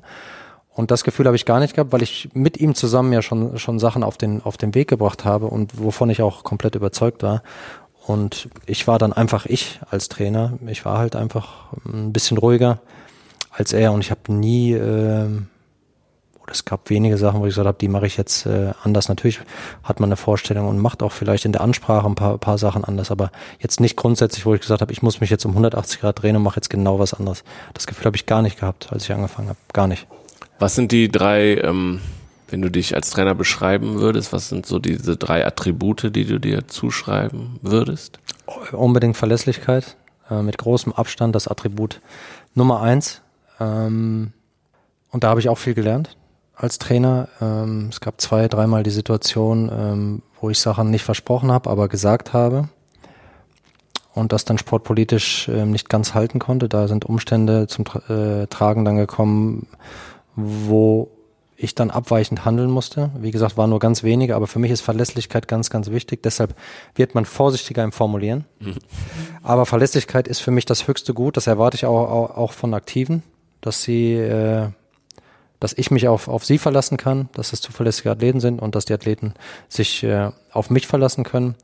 Und 0.72 0.90
das 0.90 1.04
Gefühl 1.04 1.26
habe 1.26 1.36
ich 1.36 1.44
gar 1.44 1.60
nicht 1.60 1.74
gehabt, 1.74 1.92
weil 1.92 2.02
ich 2.02 2.30
mit 2.34 2.56
ihm 2.58 2.74
zusammen 2.74 3.12
ja 3.12 3.22
schon, 3.22 3.58
schon 3.58 3.78
Sachen 3.78 4.02
auf 4.02 4.16
den, 4.16 4.42
auf 4.42 4.56
den 4.56 4.74
Weg 4.74 4.88
gebracht 4.88 5.24
habe 5.24 5.46
und 5.46 5.80
wovon 5.80 6.10
ich 6.10 6.22
auch 6.22 6.44
komplett 6.44 6.74
überzeugt 6.74 7.22
war. 7.22 7.42
Und 8.06 8.48
ich 8.66 8.86
war 8.86 8.98
dann 8.98 9.12
einfach 9.12 9.46
ich 9.46 9.80
als 9.90 10.08
Trainer. 10.08 10.52
Ich 10.66 10.84
war 10.84 10.98
halt 10.98 11.16
einfach 11.16 11.72
ein 11.86 12.12
bisschen 12.12 12.38
ruhiger 12.38 12.80
als 13.56 13.72
er 13.72 13.92
und 13.92 14.00
ich 14.00 14.10
habe 14.10 14.32
nie, 14.32 14.72
äh, 14.72 15.28
oder 16.44 16.52
es 16.52 16.66
gab 16.66 16.90
wenige 16.90 17.16
Sachen, 17.16 17.40
wo 17.40 17.46
ich 17.46 17.52
gesagt 17.52 17.66
habe, 17.66 17.78
die 17.78 17.88
mache 17.88 18.06
ich 18.06 18.18
jetzt 18.18 18.44
äh, 18.44 18.72
anders. 18.82 19.08
Natürlich 19.08 19.40
hat 19.82 19.98
man 19.98 20.08
eine 20.08 20.16
Vorstellung 20.16 20.68
und 20.68 20.78
macht 20.78 21.02
auch 21.02 21.10
vielleicht 21.10 21.46
in 21.46 21.52
der 21.52 21.62
Ansprache 21.62 22.06
ein 22.06 22.14
paar, 22.14 22.36
paar 22.36 22.58
Sachen 22.58 22.84
anders, 22.84 23.10
aber 23.10 23.32
jetzt 23.60 23.80
nicht 23.80 23.96
grundsätzlich, 23.96 24.44
wo 24.44 24.54
ich 24.54 24.60
gesagt 24.60 24.82
habe, 24.82 24.92
ich 24.92 25.02
muss 25.02 25.20
mich 25.20 25.30
jetzt 25.30 25.46
um 25.46 25.52
180 25.52 26.00
Grad 26.00 26.22
drehen 26.22 26.36
und 26.36 26.42
mache 26.42 26.56
jetzt 26.56 26.68
genau 26.68 26.98
was 26.98 27.14
anderes. 27.14 27.44
Das 27.72 27.86
Gefühl 27.86 28.04
habe 28.04 28.16
ich 28.16 28.26
gar 28.26 28.42
nicht 28.42 28.60
gehabt, 28.60 28.92
als 28.92 29.04
ich 29.04 29.12
angefangen 29.12 29.48
habe. 29.48 29.58
Gar 29.72 29.86
nicht. 29.86 30.06
Was 30.58 30.74
sind 30.74 30.92
die 30.92 31.08
drei, 31.08 31.56
ähm, 31.56 32.00
wenn 32.48 32.60
du 32.60 32.70
dich 32.70 32.94
als 32.94 33.08
Trainer 33.08 33.34
beschreiben 33.34 33.94
würdest, 33.94 34.34
was 34.34 34.50
sind 34.50 34.66
so 34.66 34.78
diese 34.78 35.16
drei 35.16 35.46
Attribute, 35.46 36.14
die 36.14 36.26
du 36.26 36.38
dir 36.38 36.68
zuschreiben 36.68 37.58
würdest? 37.62 38.18
Unbedingt 38.72 39.16
Verlässlichkeit, 39.16 39.96
äh, 40.30 40.42
mit 40.42 40.58
großem 40.58 40.92
Abstand 40.92 41.34
das 41.34 41.48
Attribut 41.48 42.02
Nummer 42.54 42.82
eins. 42.82 43.22
Ähm, 43.58 44.34
und 45.10 45.24
da 45.24 45.28
habe 45.28 45.40
ich 45.40 45.48
auch 45.48 45.58
viel 45.58 45.74
gelernt 45.74 46.18
als 46.56 46.78
Trainer. 46.78 47.28
Ähm, 47.40 47.88
es 47.90 48.00
gab 48.00 48.20
zwei, 48.20 48.48
dreimal 48.48 48.82
die 48.82 48.90
Situation, 48.90 49.70
ähm, 49.72 50.22
wo 50.40 50.50
ich 50.50 50.58
Sachen 50.58 50.90
nicht 50.90 51.04
versprochen 51.04 51.50
habe, 51.50 51.70
aber 51.70 51.88
gesagt 51.88 52.32
habe 52.32 52.68
und 54.14 54.32
das 54.32 54.44
dann 54.44 54.58
sportpolitisch 54.58 55.48
äh, 55.48 55.66
nicht 55.66 55.88
ganz 55.88 56.14
halten 56.14 56.38
konnte. 56.38 56.68
Da 56.68 56.88
sind 56.88 57.04
Umstände 57.04 57.66
zum 57.66 57.84
äh, 58.08 58.46
Tragen 58.46 58.84
dann 58.84 58.96
gekommen, 58.96 59.66
wo 60.36 61.10
ich 61.56 61.74
dann 61.74 61.90
abweichend 61.90 62.44
handeln 62.44 62.70
musste. 62.70 63.10
Wie 63.18 63.30
gesagt, 63.30 63.56
war 63.56 63.66
nur 63.66 63.78
ganz 63.78 64.02
wenige, 64.02 64.34
aber 64.34 64.46
für 64.46 64.58
mich 64.58 64.70
ist 64.70 64.80
Verlässlichkeit 64.80 65.48
ganz, 65.48 65.70
ganz 65.70 65.90
wichtig. 65.90 66.22
Deshalb 66.22 66.54
wird 66.94 67.14
man 67.14 67.24
vorsichtiger 67.24 67.84
im 67.84 67.92
Formulieren. 67.92 68.44
Mhm. 68.60 68.76
Aber 69.42 69.66
Verlässlichkeit 69.66 70.28
ist 70.28 70.40
für 70.40 70.50
mich 70.50 70.66
das 70.66 70.88
höchste 70.88 71.14
Gut. 71.14 71.36
Das 71.36 71.46
erwarte 71.46 71.76
ich 71.76 71.86
auch, 71.86 72.10
auch, 72.10 72.36
auch 72.36 72.52
von 72.52 72.74
Aktiven, 72.74 73.22
dass 73.60 73.82
sie, 73.82 74.14
äh, 74.14 74.68
dass 75.60 75.72
ich 75.72 75.90
mich 75.90 76.08
auf, 76.08 76.28
auf 76.28 76.44
sie 76.44 76.58
verlassen 76.58 76.96
kann, 76.96 77.28
dass 77.34 77.52
es 77.52 77.60
zuverlässige 77.60 78.10
Athleten 78.10 78.40
sind 78.40 78.60
und 78.60 78.74
dass 78.74 78.84
die 78.84 78.94
Athleten 78.94 79.34
sich 79.68 80.02
äh, 80.02 80.30
auf 80.52 80.70
mich 80.70 80.86
verlassen 80.86 81.24
können. 81.24 81.54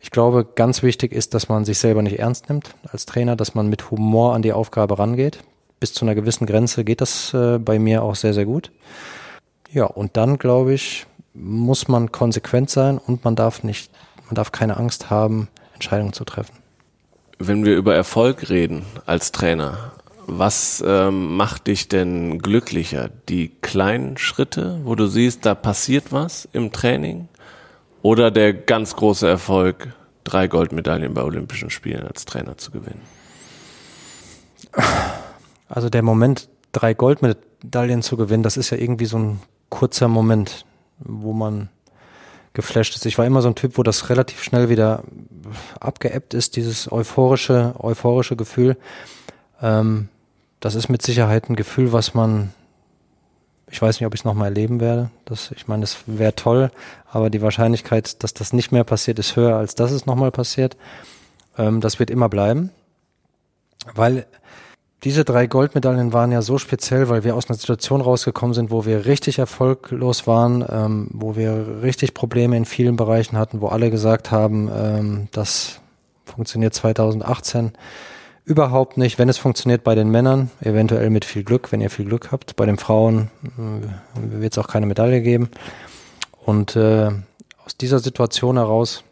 Ich 0.00 0.10
glaube, 0.10 0.44
ganz 0.44 0.82
wichtig 0.82 1.12
ist, 1.12 1.34
dass 1.34 1.48
man 1.48 1.64
sich 1.64 1.78
selber 1.78 2.02
nicht 2.02 2.18
ernst 2.18 2.48
nimmt 2.48 2.74
als 2.90 3.06
Trainer, 3.06 3.34
dass 3.34 3.54
man 3.54 3.68
mit 3.68 3.90
Humor 3.90 4.34
an 4.34 4.42
die 4.42 4.52
Aufgabe 4.52 4.98
rangeht 4.98 5.40
bis 5.80 5.92
zu 5.92 6.04
einer 6.04 6.14
gewissen 6.14 6.46
Grenze 6.46 6.84
geht 6.84 7.00
das 7.00 7.34
äh, 7.34 7.58
bei 7.58 7.78
mir 7.78 8.02
auch 8.02 8.14
sehr, 8.14 8.34
sehr 8.34 8.44
gut. 8.44 8.70
Ja, 9.72 9.84
und 9.84 10.16
dann 10.16 10.38
glaube 10.38 10.74
ich, 10.74 11.06
muss 11.34 11.88
man 11.88 12.12
konsequent 12.12 12.70
sein 12.70 12.98
und 12.98 13.24
man 13.24 13.36
darf 13.36 13.62
nicht, 13.62 13.90
man 14.26 14.34
darf 14.34 14.52
keine 14.52 14.76
Angst 14.76 15.10
haben, 15.10 15.48
Entscheidungen 15.74 16.12
zu 16.12 16.24
treffen. 16.24 16.54
Wenn 17.38 17.64
wir 17.64 17.76
über 17.76 17.94
Erfolg 17.94 18.48
reden 18.48 18.86
als 19.04 19.32
Trainer, 19.32 19.92
was 20.26 20.82
ähm, 20.86 21.36
macht 21.36 21.68
dich 21.68 21.88
denn 21.88 22.38
glücklicher? 22.38 23.10
Die 23.28 23.48
kleinen 23.48 24.16
Schritte, 24.16 24.80
wo 24.84 24.94
du 24.94 25.06
siehst, 25.06 25.46
da 25.46 25.54
passiert 25.54 26.12
was 26.12 26.48
im 26.52 26.72
Training? 26.72 27.28
Oder 28.02 28.30
der 28.30 28.52
ganz 28.52 28.96
große 28.96 29.26
Erfolg, 29.26 29.94
drei 30.24 30.48
Goldmedaillen 30.48 31.14
bei 31.14 31.22
Olympischen 31.22 31.70
Spielen 31.70 32.06
als 32.06 32.24
Trainer 32.24 32.56
zu 32.56 32.70
gewinnen? 32.70 33.02
Also 35.68 35.88
der 35.88 36.02
Moment, 36.02 36.48
drei 36.72 36.94
Goldmedaillen 36.94 38.02
zu 38.02 38.16
gewinnen, 38.16 38.42
das 38.42 38.56
ist 38.56 38.70
ja 38.70 38.78
irgendwie 38.78 39.06
so 39.06 39.18
ein 39.18 39.40
kurzer 39.68 40.08
Moment, 40.08 40.64
wo 40.98 41.32
man 41.32 41.68
geflasht 42.52 42.94
ist. 42.94 43.06
Ich 43.06 43.18
war 43.18 43.26
immer 43.26 43.42
so 43.42 43.48
ein 43.48 43.54
Typ, 43.54 43.76
wo 43.76 43.82
das 43.82 44.08
relativ 44.08 44.42
schnell 44.42 44.68
wieder 44.68 45.02
abgeebbt 45.80 46.34
ist, 46.34 46.56
dieses 46.56 46.90
euphorische, 46.90 47.74
euphorische 47.78 48.36
Gefühl. 48.36 48.76
Ähm, 49.60 50.08
das 50.60 50.74
ist 50.74 50.88
mit 50.88 51.02
Sicherheit 51.02 51.48
ein 51.48 51.56
Gefühl, 51.56 51.92
was 51.92 52.14
man, 52.14 52.52
ich 53.70 53.80
weiß 53.80 54.00
nicht, 54.00 54.06
ob 54.06 54.14
ich 54.14 54.20
es 54.20 54.24
nochmal 54.24 54.48
erleben 54.48 54.80
werde. 54.80 55.10
Das, 55.24 55.50
ich 55.52 55.68
meine, 55.68 55.84
es 55.84 55.98
wäre 56.06 56.34
toll, 56.34 56.70
aber 57.10 57.30
die 57.30 57.42
Wahrscheinlichkeit, 57.42 58.22
dass 58.22 58.34
das 58.34 58.52
nicht 58.52 58.72
mehr 58.72 58.84
passiert, 58.84 59.18
ist 59.18 59.36
höher, 59.36 59.56
als 59.56 59.74
dass 59.74 59.90
es 59.90 60.06
nochmal 60.06 60.30
passiert. 60.30 60.76
Ähm, 61.58 61.80
das 61.80 61.98
wird 61.98 62.10
immer 62.10 62.28
bleiben, 62.28 62.70
weil 63.94 64.26
diese 65.04 65.24
drei 65.24 65.46
Goldmedaillen 65.46 66.12
waren 66.12 66.32
ja 66.32 66.42
so 66.42 66.58
speziell, 66.58 67.08
weil 67.08 67.22
wir 67.22 67.36
aus 67.36 67.48
einer 67.48 67.58
Situation 67.58 68.00
rausgekommen 68.00 68.54
sind, 68.54 68.70
wo 68.70 68.86
wir 68.86 69.06
richtig 69.06 69.38
erfolglos 69.38 70.26
waren, 70.26 70.64
ähm, 70.68 71.08
wo 71.12 71.36
wir 71.36 71.82
richtig 71.82 72.14
Probleme 72.14 72.56
in 72.56 72.64
vielen 72.64 72.96
Bereichen 72.96 73.36
hatten, 73.36 73.60
wo 73.60 73.68
alle 73.68 73.90
gesagt 73.90 74.30
haben, 74.30 74.70
ähm, 74.74 75.28
das 75.32 75.80
funktioniert 76.24 76.74
2018 76.74 77.72
Überhaupt 78.46 78.96
nicht. 78.96 79.18
Wenn 79.18 79.28
es 79.28 79.38
funktioniert 79.38 79.82
bei 79.82 79.96
den 79.96 80.08
Männern, 80.08 80.52
eventuell 80.60 81.10
mit 81.10 81.24
viel 81.24 81.42
Glück, 81.42 81.72
wenn 81.72 81.80
ihr 81.80 81.90
viel 81.90 82.04
Glück 82.04 82.30
habt. 82.30 82.54
Bei 82.54 82.64
den 82.64 82.78
Frauen 82.78 83.28
äh, 83.58 84.40
wird 84.40 84.52
es 84.52 84.58
auch 84.58 84.68
keine 84.68 84.86
Medaille 84.86 85.20
geben. 85.20 85.50
Und 86.44 86.76
äh, 86.76 87.10
aus 87.64 87.76
dieser 87.76 87.98
Situation 87.98 88.56
heraus, 88.56 89.02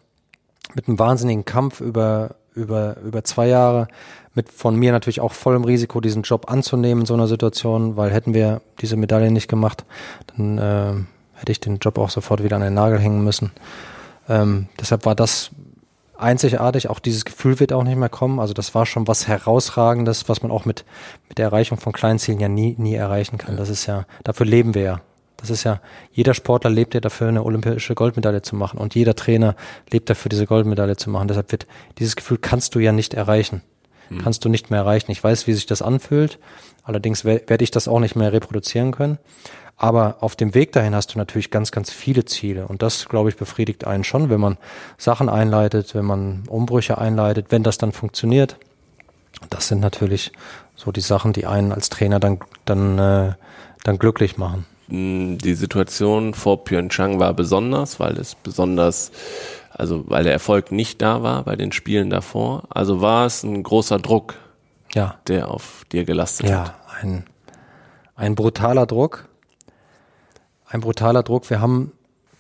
mit 0.77 0.87
einem 0.87 1.01
wahnsinnigen 1.01 1.45
Kampf 1.45 1.81
über, 1.81 2.37
über, 2.55 2.97
über 3.05 3.25
zwei 3.25 3.49
Jahre, 3.49 3.89
mit 4.35 4.51
von 4.51 4.77
mir 4.77 4.93
natürlich 4.93 5.21
auch 5.21 5.33
vollem 5.33 5.65
Risiko, 5.65 6.01
diesen 6.01 6.23
Job 6.23 6.49
anzunehmen 6.49 7.03
in 7.03 7.07
so 7.07 7.15
einer 7.15 7.27
Situation, 7.27 7.97
weil 7.97 8.13
hätten 8.13 8.35
wir 8.35 8.61
diese 8.81 8.97
Medaille 8.97 9.33
nicht 9.33 9.49
gemacht, 9.49 9.85
dann 10.37 10.59
äh, 10.59 10.93
hätte 11.35 11.51
ich 11.51 11.59
den 11.59 11.79
Job 11.79 11.99
auch 11.99 12.11
sofort 12.11 12.45
wieder 12.45 12.55
an 12.55 12.63
den 12.63 12.75
Nagel 12.75 13.01
hängen 13.01 13.25
müssen. 13.25 13.51
Ähm, 14.29 14.69
deshalb 14.81 15.05
war 15.07 15.17
das 15.17 15.51
einzigartig. 16.25 16.89
Auch 16.91 16.99
dieses 16.99 17.25
Gefühl 17.25 17.61
wird 17.61 17.73
auch 17.73 17.85
nicht 17.85 17.97
mehr 17.97 18.09
kommen. 18.09 18.41
Also 18.41 18.55
das 18.55 18.75
war 18.75 18.87
schon 18.87 19.07
was 19.07 19.29
herausragendes, 19.29 20.29
was 20.29 20.43
man 20.43 20.51
auch 20.51 20.65
mit, 20.65 20.85
mit 21.29 21.39
der 21.39 21.47
Erreichung 21.47 21.79
von 21.79 21.93
kleinen 21.93 22.19
Zielen 22.19 22.41
ja 22.41 22.49
nie, 22.49 22.75
nie 22.79 22.95
erreichen 22.95 23.39
kann. 23.39 23.57
Das 23.57 23.69
ist 23.69 23.87
ja, 23.87 24.07
dafür 24.25 24.47
leben 24.47 24.75
wir 24.75 24.83
ja. 24.83 25.01
Das 25.37 25.51
ist 25.51 25.65
ja, 25.65 25.81
jeder 26.11 26.33
Sportler 26.33 26.71
lebt 26.71 26.95
ja 26.95 27.01
dafür, 27.01 27.29
eine 27.29 27.45
olympische 27.45 27.95
Goldmedaille 27.95 28.41
zu 28.41 28.57
machen 28.57 28.79
und 28.79 28.95
jeder 28.95 29.15
Trainer 29.15 29.57
lebt 29.91 30.09
dafür, 30.09 30.31
diese 30.31 30.47
Goldmedaille 30.47 30.97
zu 30.97 31.11
machen. 31.11 31.29
Deshalb 31.29 31.53
wird 31.53 31.67
dieses 31.99 32.17
Gefühl 32.17 32.39
kannst 32.39 32.75
du 32.75 32.79
ja 32.79 32.93
nicht 32.93 33.13
erreichen. 33.13 33.61
Mhm. 34.09 34.19
Kannst 34.19 34.45
du 34.45 34.49
nicht 34.49 34.71
mehr 34.71 34.81
erreichen. 34.81 35.11
Ich 35.11 35.23
weiß, 35.23 35.47
wie 35.47 35.53
sich 35.53 35.67
das 35.67 35.83
anfühlt. 35.83 36.39
Allerdings 36.83 37.25
werde 37.25 37.65
ich 37.65 37.71
das 37.71 37.89
auch 37.89 38.01
nicht 38.01 38.17
mehr 38.17 38.33
reproduzieren 38.33 38.93
können. 38.93 39.19
Aber 39.77 40.19
auf 40.21 40.37
dem 40.37 40.55
Weg 40.55 40.73
dahin 40.73 40.95
hast 40.95 41.15
du 41.15 41.19
natürlich 41.19 41.51
ganz, 41.51 41.73
ganz 41.73 41.91
viele 41.91 42.25
Ziele. 42.25 42.69
Und 42.69 42.83
das, 42.83 43.09
glaube 43.09 43.29
ich, 43.29 43.37
befriedigt 43.37 43.87
einen 43.87 44.05
schon, 44.05 44.31
wenn 44.31 44.41
man 44.41 44.57
Sachen 44.99 45.29
einleitet, 45.29 45.95
wenn 45.95 46.05
man 46.05 46.45
Umbrüche 46.49 46.99
einleitet, 46.99 47.47
wenn 47.51 47.63
das 47.63 47.79
dann 47.79 47.93
funktioniert. 47.93 48.57
Das 49.51 49.69
sind 49.69 49.81
natürlich 49.81 50.33
so 50.77 50.93
die 50.93 51.01
Sachen, 51.01 51.33
die 51.33 51.47
einen 51.47 51.73
als 51.73 51.91
Trainer 51.91 52.21
dann, 52.21 52.39
dann, 52.65 52.99
äh, 52.99 53.33
dann 53.83 53.99
glücklich 53.99 54.37
machen. 54.37 54.65
Die 54.87 55.55
Situation 55.55 56.35
vor 56.35 56.65
Pyeongchang 56.65 57.19
war 57.19 57.33
besonders, 57.33 57.99
weil 58.01 58.19
es 58.19 58.35
besonders, 58.35 59.11
also 59.71 60.05
weil 60.09 60.25
der 60.25 60.35
Erfolg 60.35 60.73
nicht 60.73 61.03
da 61.03 61.23
war 61.23 61.43
bei 61.43 61.57
den 61.57 61.73
Spielen 61.73 62.11
davor. 62.11 62.65
Also 62.69 63.01
war 63.01 63.27
es 63.27 63.43
ein 63.43 63.63
großer 63.63 63.99
Druck, 63.99 64.35
ja. 64.95 65.17
der 65.27 65.51
auf 65.51 65.85
dir 65.91 66.05
gelastet 66.05 66.49
ja, 66.49 66.61
hat. 66.61 66.67
Ja, 66.67 66.75
ein, 67.01 67.25
ein 68.15 68.35
brutaler 68.35 68.87
Druck 68.87 69.29
ein 70.75 70.81
brutaler 70.81 71.23
Druck. 71.23 71.49
Wir 71.49 71.61
haben 71.61 71.93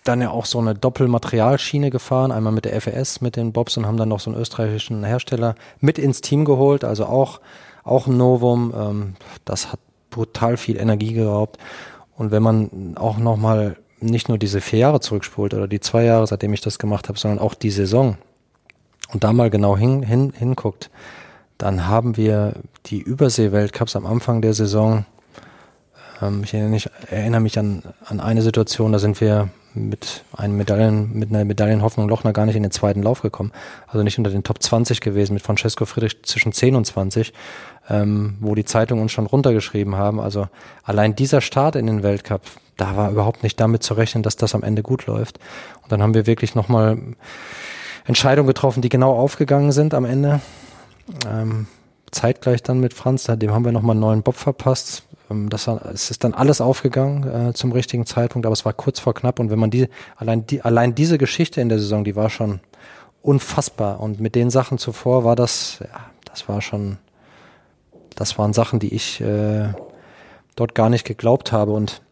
dann 0.03 0.21
ja 0.21 0.31
auch 0.31 0.45
so 0.45 0.59
eine 0.59 0.75
Doppelmaterialschiene 0.75 1.91
gefahren, 1.91 2.33
einmal 2.33 2.53
mit 2.53 2.67
der 2.67 2.79
FES, 2.81 3.21
mit 3.21 3.37
den 3.37 3.53
Bobs 3.53 3.77
und 3.77 3.87
haben 3.87 3.97
dann 3.97 4.11
noch 4.11 4.21
so 4.21 4.31
einen 4.31 4.41
österreichischen 4.41 5.05
Hersteller 5.05 5.55
mit 5.81 5.99
ins 5.99 6.21
Team 6.21 6.45
geholt, 6.45 6.85
also 6.85 7.07
auch, 7.07 7.41
auch 7.85 8.07
ein 8.07 8.17
Novum. 8.17 8.75
Ähm, 8.77 9.15
das 9.45 9.73
hat 9.73 9.81
brutal 10.11 10.57
viel 10.57 10.77
Energie 10.77 11.15
geraubt. 11.15 11.59
Und 12.17 12.33
wenn 12.33 12.43
man 12.43 12.97
auch 12.97 13.17
nochmal 13.17 13.77
nicht 14.01 14.29
nur 14.29 14.37
diese 14.37 14.61
vier 14.61 14.81
Jahre 14.81 15.01
zurückspult 15.01 15.55
oder 15.55 15.67
die 15.67 15.81
zwei 15.81 16.05
Jahre, 16.05 16.27
seitdem 16.27 16.53
ich 16.53 16.61
das 16.61 16.79
gemacht 16.79 17.09
habe, 17.09 17.19
sondern 17.19 17.39
auch 17.39 17.55
die 17.55 17.71
Saison 17.71 18.19
und 19.13 19.25
da 19.25 19.33
mal 19.33 19.49
genau 19.49 19.77
hin, 19.77 20.03
hin, 20.03 20.33
hinguckt, 20.37 20.91
dann 21.57 21.87
haben 21.87 22.17
wir 22.17 22.55
die 22.87 23.01
Übersee-Weltcups 23.01 23.97
am 23.97 24.07
Anfang 24.07 24.43
der 24.43 24.55
Saison 24.55 25.07
ähm, 26.27 26.43
ich 26.45 26.55
erinnere 26.55 26.71
mich, 26.71 26.91
erinnere 27.11 27.41
mich 27.41 27.59
an, 27.59 27.83
an 28.05 28.21
eine 28.21 28.43
Situation, 28.43 28.93
da 28.93 28.99
sind 28.99 29.21
wir 29.21 29.49
mit 29.75 30.23
einem 30.37 30.57
Medaillen, 30.57 31.19
mit 31.19 31.31
einer 31.31 31.45
Medaillenhoffnung 31.45 32.09
Lochner 32.09 32.33
gar 32.33 32.47
nicht 32.47 32.55
in 32.57 32.63
den 32.63 32.71
zweiten 32.71 33.03
Lauf 33.03 33.23
gekommen. 33.23 33.53
Also 33.89 34.05
nicht 34.05 34.19
unter 34.19 34.31
den 34.31 34.45
Top 34.45 34.63
20 34.63 35.01
gewesen, 35.01 35.35
mit 35.35 35.43
Francesco 35.43 35.85
Friedrich 35.85 36.23
zwischen 36.23 36.53
10 36.53 36.77
und 36.77 36.85
20, 36.85 37.33
ähm, 37.91 38.37
wo 38.41 38.55
die 38.55 38.65
Zeitungen 38.65 39.03
uns 39.03 39.13
schon 39.13 39.27
runtergeschrieben 39.27 39.97
haben. 39.97 40.21
Also 40.21 40.49
allein 40.85 41.17
dieser 41.17 41.41
Start 41.41 41.75
in 41.77 41.87
den 41.87 42.03
Weltcup, 42.03 42.43
da 42.77 42.97
war 42.97 43.11
überhaupt 43.11 43.43
nicht 43.43 43.59
damit 43.59 43.83
zu 43.83 43.95
rechnen, 43.95 44.23
dass 44.23 44.37
das 44.37 44.55
am 44.55 44.63
Ende 44.63 44.83
gut 44.83 45.07
läuft. 45.07 45.39
Und 45.83 45.91
dann 45.91 46.03
haben 46.03 46.15
wir 46.15 46.27
wirklich 46.27 46.55
nochmal 46.55 46.99
Entscheidungen 48.05 48.47
getroffen, 48.47 48.81
die 48.81 48.89
genau 48.89 49.13
aufgegangen 49.13 49.73
sind 49.73 49.93
am 49.93 50.05
Ende. 50.05 50.41
Ähm, 51.29 51.67
zeitgleich 52.13 52.63
dann 52.63 52.81
mit 52.81 52.95
Franz, 52.95 53.25
dem 53.25 53.53
haben 53.53 53.65
wir 53.65 53.73
nochmal 53.73 53.95
einen 53.95 54.01
neuen 54.01 54.23
Bob 54.23 54.37
verpasst. 54.37 55.03
Ähm, 55.31 55.49
das 55.49 55.67
es 55.67 56.11
ist 56.11 56.25
dann 56.25 56.35
alles 56.35 56.61
aufgegangen 56.61 57.49
äh, 57.49 57.53
zum 57.55 57.73
richtigen 57.73 58.07
Zeitpunkt, 58.07 58.47
aber 58.47 58.53
es 58.53 58.65
war 58.65 58.73
kurz 58.73 59.01
vor 59.01 59.15
knapp. 59.15 59.39
Und 59.39 59.51
wenn 59.51 59.59
man 59.59 59.71
die, 59.71 59.89
allein 60.17 60.47
die, 60.47 60.63
allein 60.63 60.95
diese 60.95 61.19
Geschichte 61.19 61.61
in 61.61 61.69
der 61.69 61.79
Saison, 61.79 62.05
die 62.05 62.17
war 62.17 62.31
schon 62.31 62.61
unfassbar. 63.23 64.01
Und 64.01 64.21
mit 64.21 64.35
den 64.35 64.51
Sachen 64.51 64.79
zuvor 64.79 65.25
war 65.25 65.37
das, 65.37 65.79
ja, 65.81 66.01
das 66.25 66.49
war 66.49 66.61
schon, 66.61 66.99
das 68.15 68.39
waren 68.39 68.53
Sachen, 68.53 68.79
die 68.79 68.95
ich 68.95 69.21
äh, 69.21 69.73
dort 70.57 70.75
gar 70.75 70.91
nicht 70.91 71.05
geglaubt 71.05 71.53
habe. 71.53 71.73
Und 71.73 72.03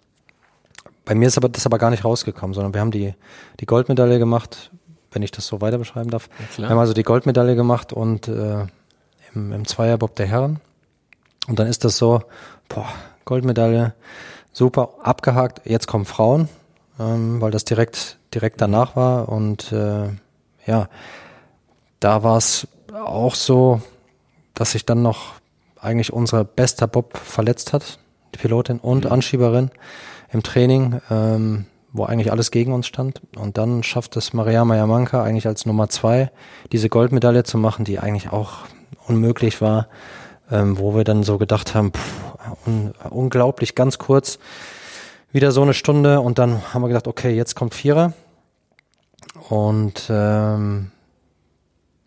bei 1.04 1.14
mir 1.14 1.28
ist 1.28 1.36
aber 1.36 1.48
das 1.48 1.66
aber 1.66 1.78
gar 1.78 1.90
nicht 1.90 2.04
rausgekommen, 2.04 2.54
sondern 2.54 2.74
wir 2.74 2.80
haben 2.80 2.90
die, 2.90 3.14
die 3.60 3.66
Goldmedaille 3.66 4.18
gemacht, 4.18 4.70
wenn 5.10 5.22
ich 5.22 5.30
das 5.30 5.46
so 5.46 5.60
weiter 5.60 5.78
beschreiben 5.78 6.10
darf. 6.10 6.28
Ja, 6.56 6.64
wir 6.64 6.68
haben 6.70 6.78
also 6.78 6.94
die 6.94 7.02
Goldmedaille 7.02 7.56
gemacht 7.56 7.92
und 7.92 8.28
äh, 8.28 8.66
im, 9.34 9.52
im 9.52 9.66
Zweierbob 9.66 10.16
der 10.16 10.26
Herren. 10.26 10.60
Und 11.48 11.58
dann 11.58 11.66
ist 11.66 11.84
das 11.84 11.96
so, 11.96 12.22
boah, 12.68 12.86
Goldmedaille, 13.24 13.94
super, 14.52 14.90
abgehakt. 15.02 15.62
Jetzt 15.64 15.86
kommen 15.86 16.04
Frauen, 16.04 16.48
ähm, 17.00 17.40
weil 17.40 17.50
das 17.50 17.64
direkt, 17.64 18.18
direkt 18.34 18.60
danach 18.60 18.96
war. 18.96 19.28
Und 19.28 19.72
äh, 19.72 20.08
ja, 20.66 20.88
da 22.00 22.22
war 22.22 22.36
es 22.36 22.68
auch 22.92 23.34
so, 23.34 23.80
dass 24.54 24.72
sich 24.72 24.86
dann 24.86 25.02
noch 25.02 25.34
eigentlich 25.80 26.12
unsere 26.12 26.44
bester 26.44 26.86
Bob 26.86 27.16
verletzt 27.16 27.72
hat, 27.72 27.98
die 28.34 28.38
Pilotin 28.38 28.78
und 28.78 29.04
mhm. 29.04 29.12
Anschieberin 29.12 29.70
im 30.30 30.42
Training, 30.42 31.00
ähm, 31.10 31.66
wo 31.92 32.04
eigentlich 32.04 32.30
alles 32.30 32.50
gegen 32.50 32.72
uns 32.72 32.86
stand. 32.86 33.20
Und 33.36 33.58
dann 33.58 33.82
schafft 33.82 34.16
es 34.16 34.32
Maria 34.32 34.64
Mayamanka 34.64 35.22
eigentlich 35.22 35.46
als 35.46 35.66
Nummer 35.66 35.88
zwei, 35.88 36.30
diese 36.70 36.88
Goldmedaille 36.88 37.42
zu 37.44 37.58
machen, 37.58 37.84
die 37.84 37.98
eigentlich 37.98 38.30
auch 38.30 38.58
unmöglich 39.06 39.60
war 39.60 39.88
ähm, 40.52 40.78
wo 40.78 40.94
wir 40.94 41.04
dann 41.04 41.24
so 41.24 41.38
gedacht 41.38 41.74
haben, 41.74 41.92
pff, 41.92 42.66
un 42.66 42.92
unglaublich, 43.10 43.74
ganz 43.74 43.98
kurz, 43.98 44.38
wieder 45.32 45.50
so 45.50 45.62
eine 45.62 45.74
Stunde 45.74 46.20
und 46.20 46.38
dann 46.38 46.62
haben 46.72 46.82
wir 46.82 46.88
gedacht, 46.88 47.08
okay, 47.08 47.34
jetzt 47.34 47.56
kommt 47.56 47.74
Vierer. 47.74 48.12
Und 49.48 50.08
ähm, 50.10 50.90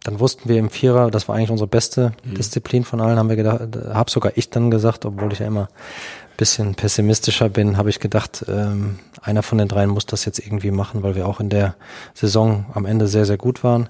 dann 0.03 0.19
wussten 0.19 0.47
wir 0.47 0.57
im 0.57 0.69
Vierer, 0.69 1.09
das 1.09 1.27
war 1.27 1.35
eigentlich 1.35 1.49
unsere 1.49 1.67
beste 1.67 2.13
mhm. 2.23 2.35
Disziplin 2.35 2.83
von 2.83 3.01
allen, 3.01 3.17
haben 3.17 3.29
wir 3.29 3.35
gedacht, 3.35 3.61
habe 3.91 4.11
sogar 4.11 4.33
ich 4.35 4.51
dann 4.51 4.69
gesagt, 4.69 5.05
obwohl 5.05 5.33
ich 5.33 5.39
ja 5.39 5.47
immer 5.47 5.63
ein 5.63 6.37
bisschen 6.37 6.75
pessimistischer 6.75 7.49
bin, 7.49 7.77
habe 7.77 7.89
ich 7.89 7.99
gedacht, 7.99 8.45
ähm, 8.47 8.99
einer 9.21 9.41
von 9.41 9.57
den 9.57 9.67
dreien 9.67 9.89
muss 9.89 10.05
das 10.05 10.25
jetzt 10.25 10.39
irgendwie 10.39 10.69
machen, 10.69 11.01
weil 11.01 11.15
wir 11.15 11.27
auch 11.27 11.39
in 11.39 11.49
der 11.49 11.75
Saison 12.13 12.67
am 12.73 12.85
Ende 12.85 13.07
sehr, 13.07 13.25
sehr 13.25 13.37
gut 13.37 13.63
waren. 13.63 13.89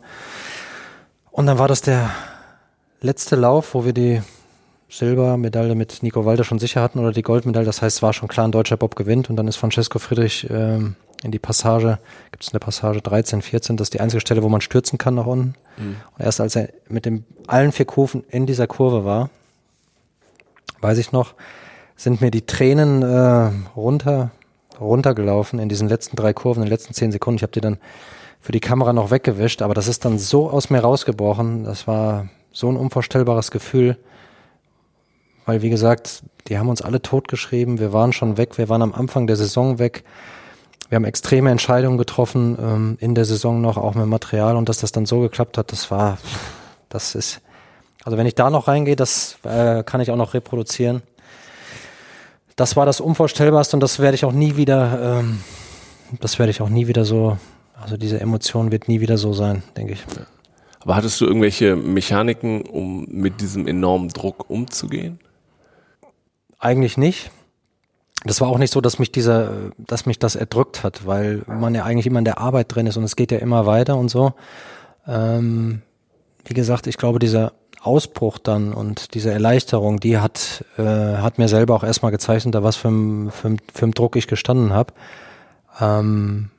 Und 1.32 1.48
dann 1.48 1.60
war 1.60 1.68
das 1.68 1.82
der 1.82 2.12
letzte 3.02 3.36
Lauf, 3.36 3.74
wo 3.74 3.84
wir 3.84 3.92
die 3.92 4.22
Silbermedaille 4.98 5.76
mit 5.76 6.04
Nico 6.04 6.26
Walder 6.26 6.44
schon 6.44 6.60
sicher 6.60 6.82
hatten 6.82 7.00
oder 7.00 7.12
die 7.12 7.22
Goldmedaille. 7.22 7.66
Das 7.66 7.82
heißt, 7.82 7.98
es 7.98 8.02
war 8.02 8.14
schon 8.14 8.28
klar, 8.28 8.48
ein 8.48 8.52
deutscher 8.52 8.78
Bob 8.78 8.96
gewinnt 8.96 9.30
und 9.30 9.36
dann 9.36 9.48
ist 9.48 9.58
Francesco 9.58 10.00
Friedrich 10.00 10.48
ähm, 10.50 10.96
in 11.24 11.32
die 11.32 11.40
Passage, 11.40 12.00
gibt 12.32 12.44
es 12.44 12.52
eine 12.52 12.60
Passage 12.60 13.02
13, 13.02 13.42
14, 13.42 13.78
das 13.78 13.88
ist 13.88 13.94
die 13.94 14.00
einzige 14.00 14.22
Stelle, 14.22 14.44
wo 14.44 14.50
man 14.50 14.62
stürzen 14.62 14.98
kann 14.98 15.16
nach 15.16 15.26
unten. 15.26 15.56
Mhm. 15.78 15.96
Und 16.18 16.26
erst 16.26 16.40
als 16.40 16.56
er 16.56 16.70
mit 16.88 17.06
dem 17.06 17.26
allen 17.48 17.72
vier 17.72 17.86
Kurven 17.86 18.24
in 18.30 18.46
dieser 18.46 18.68
Kurve 18.68 19.06
war, 19.06 19.30
weiß 20.82 20.98
ich 20.98 21.12
noch, 21.12 21.34
sind 21.98 22.22
mir 22.22 22.32
die 22.32 22.46
Tränen 22.46 23.02
äh, 23.02 23.52
runter 23.76 24.32
runtergelaufen 24.80 25.60
in 25.60 25.70
diesen 25.70 25.88
letzten 25.88 26.16
drei 26.16 26.34
Kurven, 26.34 26.62
in 26.62 26.68
den 26.68 26.74
letzten 26.74 26.94
zehn 26.94 27.12
Sekunden. 27.12 27.38
Ich 27.38 27.44
habe 27.44 27.54
die 27.54 27.62
dann 27.62 27.78
für 28.42 28.52
die 28.52 28.60
Kamera 28.60 28.94
noch 28.94 29.10
weggewischt, 29.10 29.62
aber 29.62 29.74
das 29.74 29.88
ist 29.88 30.06
dann 30.06 30.20
so 30.20 30.50
aus 30.50 30.70
mir 30.70 30.80
rausgebrochen. 30.80 31.64
Das 31.64 31.88
war 31.88 32.28
so 32.52 32.70
ein 32.70 32.76
unvorstellbares 32.76 33.52
Gefühl 33.52 33.98
weil 35.46 35.62
wie 35.62 35.70
gesagt, 35.70 36.24
die 36.48 36.58
haben 36.58 36.70
uns 36.70 36.82
alle 36.82 37.02
totgeschrieben. 37.02 37.80
Wir 37.80 37.94
waren 37.94 38.14
schon 38.14 38.38
weg, 38.38 38.58
wir 38.58 38.70
waren 38.70 38.82
am 38.82 38.94
Anfang 38.94 39.28
der 39.28 39.36
Saison 39.36 39.80
weg. 39.80 40.04
Wir 40.90 40.98
haben 40.98 41.06
extreme 41.06 41.50
Entscheidungen 41.50 41.98
getroffen 41.98 42.58
ähm, 42.62 42.98
in 43.00 43.16
der 43.16 43.26
Saison 43.26 43.60
noch, 43.60 43.78
auch 43.78 43.96
mit 43.96 44.06
Material 44.06 44.56
und 44.56 44.70
dass 44.70 44.78
das 44.78 44.92
dann 44.92 45.08
so 45.08 45.20
geklappt 45.20 45.58
hat, 45.58 45.72
das 45.72 45.90
war, 45.90 46.20
das 46.90 47.16
ist, 47.16 47.42
also 48.04 48.18
wenn 48.18 48.28
ich 48.28 48.36
da 48.36 48.52
noch 48.52 48.68
reingehe, 48.68 48.96
das 48.96 49.38
äh, 49.44 49.84
kann 49.84 50.00
ich 50.02 50.12
auch 50.12 50.16
noch 50.16 50.36
reproduzieren. 50.36 51.02
Das 52.56 52.76
war 52.76 52.86
das 52.86 53.02
Unvorstellbarste 53.02 53.76
und 53.76 53.82
das 53.82 54.00
werde 54.00 54.14
ich 54.14 54.26
auch 54.26 54.32
nie 54.32 54.58
wieder, 54.58 55.20
ähm, 55.20 55.40
das 56.22 56.38
werde 56.38 56.52
ich 56.52 56.62
auch 56.62 56.70
nie 56.70 56.86
wieder 56.86 57.04
so, 57.04 57.38
also 57.82 57.98
diese 57.98 58.22
Emotion 58.22 58.72
wird 58.72 58.88
nie 58.88 59.02
wieder 59.02 59.18
so 59.18 59.34
sein, 59.34 59.64
denke 59.76 59.94
ich. 59.94 60.06
Aber 60.82 60.96
hattest 60.96 61.20
du 61.20 61.26
irgendwelche 61.26 61.76
Mechaniken, 61.76 62.62
um 62.62 63.08
mit 63.10 63.42
diesem 63.42 63.68
enormen 63.68 64.10
Druck 64.10 64.52
umzugehen? 64.52 65.20
Eigentlich 66.60 66.98
nicht. 66.98 67.32
Das 68.24 68.42
war 68.42 68.48
auch 68.48 68.58
nicht 68.58 68.74
so, 68.74 68.82
dass 68.82 68.98
mich 68.98 69.12
dieser, 69.12 69.52
dass 69.78 70.06
mich 70.06 70.18
das 70.18 70.36
erdrückt 70.36 70.84
hat, 70.84 71.06
weil 71.06 71.44
man 71.48 71.76
ja 71.76 71.84
eigentlich 71.84 72.08
immer 72.08 72.20
in 72.20 72.26
der 72.26 72.40
Arbeit 72.40 72.74
drin 72.74 72.88
ist 72.88 72.98
und 72.98 73.04
es 73.04 73.16
geht 73.16 73.32
ja 73.32 73.38
immer 73.38 73.66
weiter 73.66 73.98
und 73.98 74.10
so. 74.10 74.34
Ähm, 75.08 75.84
wie 76.44 76.56
gesagt, 76.56 76.88
ich 76.88 76.98
glaube, 76.98 77.20
dieser 77.20 77.54
Ausbruch 77.82 78.40
dann 78.40 78.74
und 78.74 79.14
diese 79.14 79.32
Erleichterung, 79.32 80.00
die 80.00 80.18
hat, 80.18 80.66
äh, 80.78 80.84
hat 80.84 81.38
mir 81.38 81.48
selber 81.48 81.76
auch 81.76 81.84
erstmal 81.84 82.12
gezeigt, 82.12 82.48
unter 82.48 82.64
was 82.64 82.76
für 82.76 83.30
für, 83.30 83.58
für 83.74 83.88
Druck 83.90 84.16
ich 84.16 84.28
gestanden 84.28 84.74
habe. 84.74 84.94
Ähm, 85.80 86.50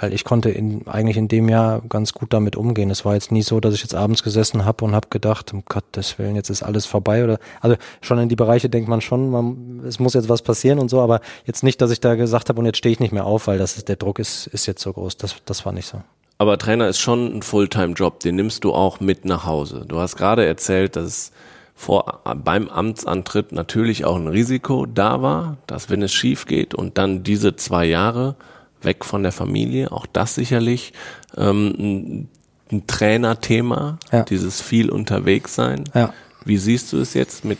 weil 0.00 0.14
ich 0.14 0.24
konnte 0.24 0.50
in, 0.50 0.86
eigentlich 0.88 1.16
in 1.16 1.28
dem 1.28 1.48
Jahr 1.48 1.82
ganz 1.88 2.12
gut 2.14 2.32
damit 2.32 2.56
umgehen. 2.56 2.90
Es 2.90 3.04
war 3.04 3.14
jetzt 3.14 3.30
nie 3.30 3.42
so, 3.42 3.60
dass 3.60 3.74
ich 3.74 3.82
jetzt 3.82 3.94
abends 3.94 4.22
gesessen 4.22 4.64
habe 4.64 4.84
und 4.84 4.94
habe 4.94 5.08
gedacht, 5.10 5.52
um 5.52 5.62
Gottes 5.68 6.18
Willen, 6.18 6.36
jetzt 6.36 6.50
ist 6.50 6.62
alles 6.62 6.86
vorbei 6.86 7.22
oder 7.22 7.38
also 7.60 7.76
schon 8.00 8.18
in 8.18 8.28
die 8.28 8.36
Bereiche 8.36 8.70
denkt 8.70 8.88
man 8.88 9.00
schon, 9.00 9.30
man, 9.30 9.82
es 9.86 9.98
muss 9.98 10.14
jetzt 10.14 10.28
was 10.28 10.42
passieren 10.42 10.78
und 10.78 10.88
so, 10.88 11.00
aber 11.00 11.20
jetzt 11.44 11.62
nicht, 11.62 11.80
dass 11.80 11.90
ich 11.90 12.00
da 12.00 12.14
gesagt 12.14 12.48
habe 12.48 12.58
und 12.58 12.66
jetzt 12.66 12.78
stehe 12.78 12.92
ich 12.92 13.00
nicht 13.00 13.12
mehr 13.12 13.26
auf, 13.26 13.46
weil 13.46 13.58
das 13.58 13.76
ist, 13.76 13.88
der 13.88 13.96
Druck 13.96 14.18
ist, 14.18 14.46
ist 14.48 14.66
jetzt 14.66 14.82
so 14.82 14.92
groß. 14.92 15.16
Das, 15.18 15.36
das 15.44 15.66
war 15.66 15.72
nicht 15.72 15.86
so. 15.86 16.02
Aber 16.38 16.56
Trainer 16.56 16.88
ist 16.88 16.98
schon 16.98 17.36
ein 17.36 17.42
Fulltime-Job, 17.42 18.20
den 18.20 18.36
nimmst 18.36 18.64
du 18.64 18.72
auch 18.72 19.00
mit 19.00 19.26
nach 19.26 19.44
Hause. 19.44 19.84
Du 19.86 19.98
hast 19.98 20.16
gerade 20.16 20.46
erzählt, 20.46 20.96
dass 20.96 21.32
vor, 21.74 22.20
beim 22.44 22.68
Amtsantritt 22.68 23.52
natürlich 23.52 24.06
auch 24.06 24.16
ein 24.16 24.28
Risiko 24.28 24.86
da 24.86 25.20
war, 25.20 25.58
dass 25.66 25.90
wenn 25.90 26.02
es 26.02 26.12
schief 26.12 26.46
geht 26.46 26.74
und 26.74 26.96
dann 26.96 27.22
diese 27.22 27.56
zwei 27.56 27.84
Jahre 27.84 28.36
weg 28.82 29.04
von 29.04 29.22
der 29.22 29.32
Familie, 29.32 29.92
auch 29.92 30.06
das 30.06 30.34
sicherlich 30.34 30.92
ähm, 31.36 31.74
ein, 31.78 32.28
ein 32.72 32.86
Trainerthema, 32.86 33.98
ja. 34.12 34.22
dieses 34.22 34.60
viel 34.60 34.90
unterwegs 34.90 35.54
sein. 35.54 35.84
Ja. 35.94 36.12
Wie 36.44 36.56
siehst 36.56 36.92
du 36.92 36.98
es 36.98 37.14
jetzt 37.14 37.44
mit 37.44 37.58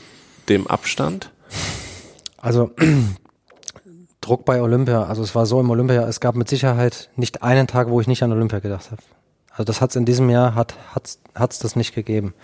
dem 0.49 0.67
Abstand? 0.67 1.31
Also 2.39 2.71
Druck 4.21 4.45
bei 4.45 4.61
Olympia. 4.61 5.05
Also 5.05 5.23
es 5.23 5.35
war 5.35 5.47
so 5.47 5.61
im 5.61 5.71
Olympia, 5.71 6.07
es 6.07 6.21
gab 6.21 6.35
mit 6.35 6.49
Sicherheit 6.49 7.11
nicht 7.17 7.43
einen 7.43 7.67
Tag, 7.67 7.89
wo 7.89 8.01
ich 8.01 8.07
nicht 8.07 8.23
an 8.23 8.33
Olympia 8.33 8.59
gedacht 8.59 8.91
habe. 8.91 9.03
Also 9.51 9.65
das 9.65 9.81
hat 9.81 9.91
es 9.91 9.97
in 9.97 10.05
diesem 10.05 10.31
Jahr 10.31 10.55
hat 10.55 10.75
hat's, 10.95 11.19
hat's 11.35 11.59
das 11.59 11.77
nicht 11.77 11.95
gegeben, 11.95 12.35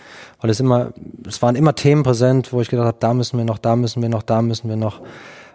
weil 0.41 0.49
es 0.49 0.59
immer 0.59 0.93
es 1.25 1.41
waren 1.41 1.55
immer 1.55 1.73
Themen 1.73 2.03
präsent, 2.03 2.51
wo 2.51 2.61
ich 2.61 2.69
gedacht 2.69 2.85
habe, 2.85 2.97
da 2.99 3.13
müssen 3.13 3.37
wir 3.37 3.45
noch, 3.45 3.57
da 3.57 3.75
müssen 3.75 4.01
wir 4.01 4.09
noch, 4.09 4.23
da 4.23 4.41
müssen 4.41 4.69
wir 4.69 4.75
noch. 4.75 5.01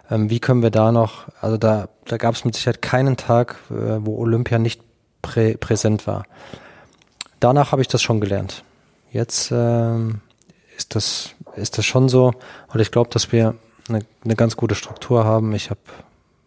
Ähm, 0.09 0.29
wie 0.29 0.39
können 0.39 0.61
wir 0.61 0.71
da 0.71 0.91
noch? 0.91 1.27
Also 1.41 1.57
da 1.57 1.87
da 2.05 2.17
gab 2.17 2.35
es 2.35 2.45
mit 2.45 2.55
Sicherheit 2.55 2.81
keinen 2.81 3.17
Tag, 3.17 3.57
äh, 3.69 4.05
wo 4.05 4.17
Olympia 4.17 4.59
nicht 4.59 4.81
prä, 5.21 5.55
präsent 5.55 6.07
war. 6.07 6.25
Danach 7.39 7.71
habe 7.71 7.81
ich 7.81 7.87
das 7.87 8.01
schon 8.01 8.21
gelernt. 8.21 8.63
Jetzt 9.11 9.51
ähm, 9.51 10.21
ist 10.77 10.95
das 10.95 11.35
ist 11.55 11.77
das 11.77 11.85
schon 11.85 12.09
so 12.09 12.33
und 12.73 12.79
ich 12.79 12.91
glaube, 12.91 13.09
dass 13.11 13.31
wir 13.31 13.55
eine, 13.87 13.99
eine 14.23 14.35
ganz 14.35 14.57
gute 14.57 14.75
Struktur 14.75 15.25
haben. 15.25 15.53
Ich 15.53 15.69
habe 15.69 15.79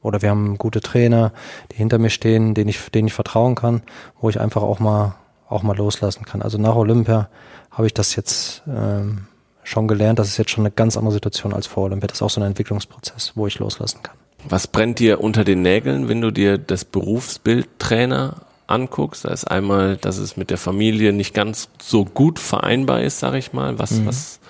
oder 0.02 0.22
wir 0.22 0.30
haben 0.30 0.56
gute 0.56 0.80
Trainer, 0.80 1.32
die 1.72 1.76
hinter 1.76 1.98
mir 1.98 2.10
stehen, 2.10 2.54
denen 2.54 2.68
ich, 2.68 2.90
denen 2.90 3.08
ich 3.08 3.14
vertrauen 3.14 3.56
kann, 3.56 3.82
wo 4.20 4.30
ich 4.30 4.38
einfach 4.38 4.62
auch 4.62 4.78
mal, 4.78 5.16
auch 5.48 5.64
mal 5.64 5.76
loslassen 5.76 6.24
kann. 6.24 6.42
Also 6.42 6.58
nach 6.58 6.76
Olympia 6.76 7.28
habe 7.72 7.88
ich 7.88 7.94
das 7.94 8.14
jetzt 8.14 8.62
ähm, 8.68 9.26
schon 9.66 9.88
gelernt. 9.88 10.18
Das 10.18 10.28
ist 10.28 10.36
jetzt 10.36 10.50
schon 10.50 10.62
eine 10.62 10.70
ganz 10.70 10.96
andere 10.96 11.12
Situation 11.12 11.52
als 11.52 11.66
vor 11.66 11.84
Olympia. 11.84 12.06
Das 12.06 12.18
ist 12.18 12.22
auch 12.22 12.30
so 12.30 12.40
ein 12.40 12.46
Entwicklungsprozess, 12.46 13.32
wo 13.34 13.46
ich 13.46 13.58
loslassen 13.58 14.02
kann. 14.02 14.16
Was 14.48 14.66
brennt 14.66 14.98
dir 14.98 15.20
unter 15.20 15.44
den 15.44 15.62
Nägeln, 15.62 16.08
wenn 16.08 16.20
du 16.20 16.30
dir 16.30 16.56
das 16.56 16.84
Berufsbild 16.84 17.68
Trainer 17.78 18.42
anguckst? 18.66 19.24
Da 19.24 19.30
ist 19.30 19.44
einmal, 19.44 19.96
dass 19.96 20.18
es 20.18 20.36
mit 20.36 20.50
der 20.50 20.58
Familie 20.58 21.12
nicht 21.12 21.34
ganz 21.34 21.68
so 21.82 22.04
gut 22.04 22.38
vereinbar 22.38 23.02
ist, 23.02 23.18
sag 23.18 23.34
ich 23.34 23.52
mal. 23.52 23.78
Was, 23.78 23.92
mhm. 23.92 24.06
was, 24.06 24.40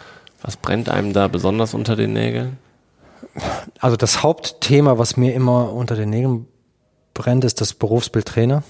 was 0.43 0.57
brennt 0.57 0.89
einem 0.89 1.13
da 1.13 1.29
besonders 1.29 1.73
unter 1.73 1.97
den 1.97 2.13
Nägeln? 2.13 2.59
also 3.81 3.97
das 3.97 4.23
Hauptthema, 4.23 4.99
was 4.99 5.17
mir 5.17 5.35
immer 5.35 5.73
unter 5.73 5.97
den 5.97 6.11
Nägeln 6.11 6.47
brennt, 7.15 7.45
ist 7.45 7.61
das 7.61 7.75
Berufsbild 7.75 8.27
Trainer. 8.27 8.63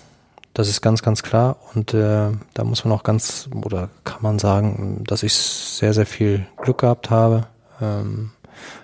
Das 0.57 0.71
ist 0.71 0.81
ganz, 0.81 1.03
ganz 1.03 1.23
klar. 1.23 1.57
Und 1.75 1.93
äh, 1.93 2.31
da 2.55 2.65
muss 2.65 2.83
man 2.87 2.95
auch 2.95 3.03
ganz, 3.03 3.47
oder 3.63 3.91
kann 4.05 4.23
man 4.23 4.39
sagen, 4.39 5.05
dass 5.07 5.23
ich 5.23 5.35
sehr, 5.35 5.93
sehr 5.93 6.07
viel 6.07 6.47
Glück 6.57 6.79
gehabt 6.79 7.11
habe. 7.11 7.47
Ähm, 7.79 8.31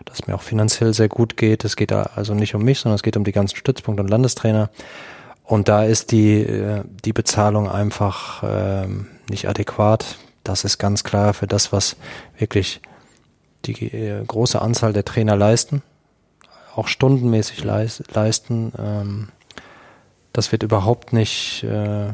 dass 0.05 0.27
mir 0.27 0.35
auch 0.35 0.43
finanziell 0.43 0.93
sehr 0.93 1.09
gut 1.09 1.39
geht. 1.39 1.65
Es 1.65 1.77
geht 1.77 1.91
also 1.91 2.35
nicht 2.35 2.55
um 2.55 2.63
mich, 2.63 2.81
sondern 2.81 2.97
es 2.97 3.03
geht 3.03 3.17
um 3.17 3.25
die 3.25 3.33
ganzen 3.33 3.57
Stützpunkte 3.57 4.03
und 4.03 4.11
Landestrainer. 4.11 4.69
Und 5.45 5.69
da 5.69 5.85
ist 5.85 6.13
die, 6.13 6.43
äh, 6.43 6.83
die 7.07 7.15
Bezahlung 7.15 7.71
einfach 7.71 8.43
ähm, 8.47 9.07
nicht 9.31 9.49
adäquat. 9.49 10.19
Das 10.45 10.65
ist 10.65 10.77
ganz 10.77 11.05
klar 11.05 11.33
für 11.33 11.47
das, 11.47 11.73
was 11.73 11.97
wirklich 12.37 12.83
die 13.65 13.87
äh, 13.87 14.23
große 14.23 14.61
Anzahl 14.61 14.93
der 14.93 15.07
Trainer 15.07 15.37
leisten, 15.37 15.81
auch 16.77 16.89
stundenmäßig 16.89 17.65
leis 17.65 18.03
leisten. 18.13 18.75
Ähm, 18.79 19.29
das 20.33 20.53
wird 20.53 20.63
überhaupt 20.63 21.13
nicht, 21.13 21.65
äh, 21.65 22.13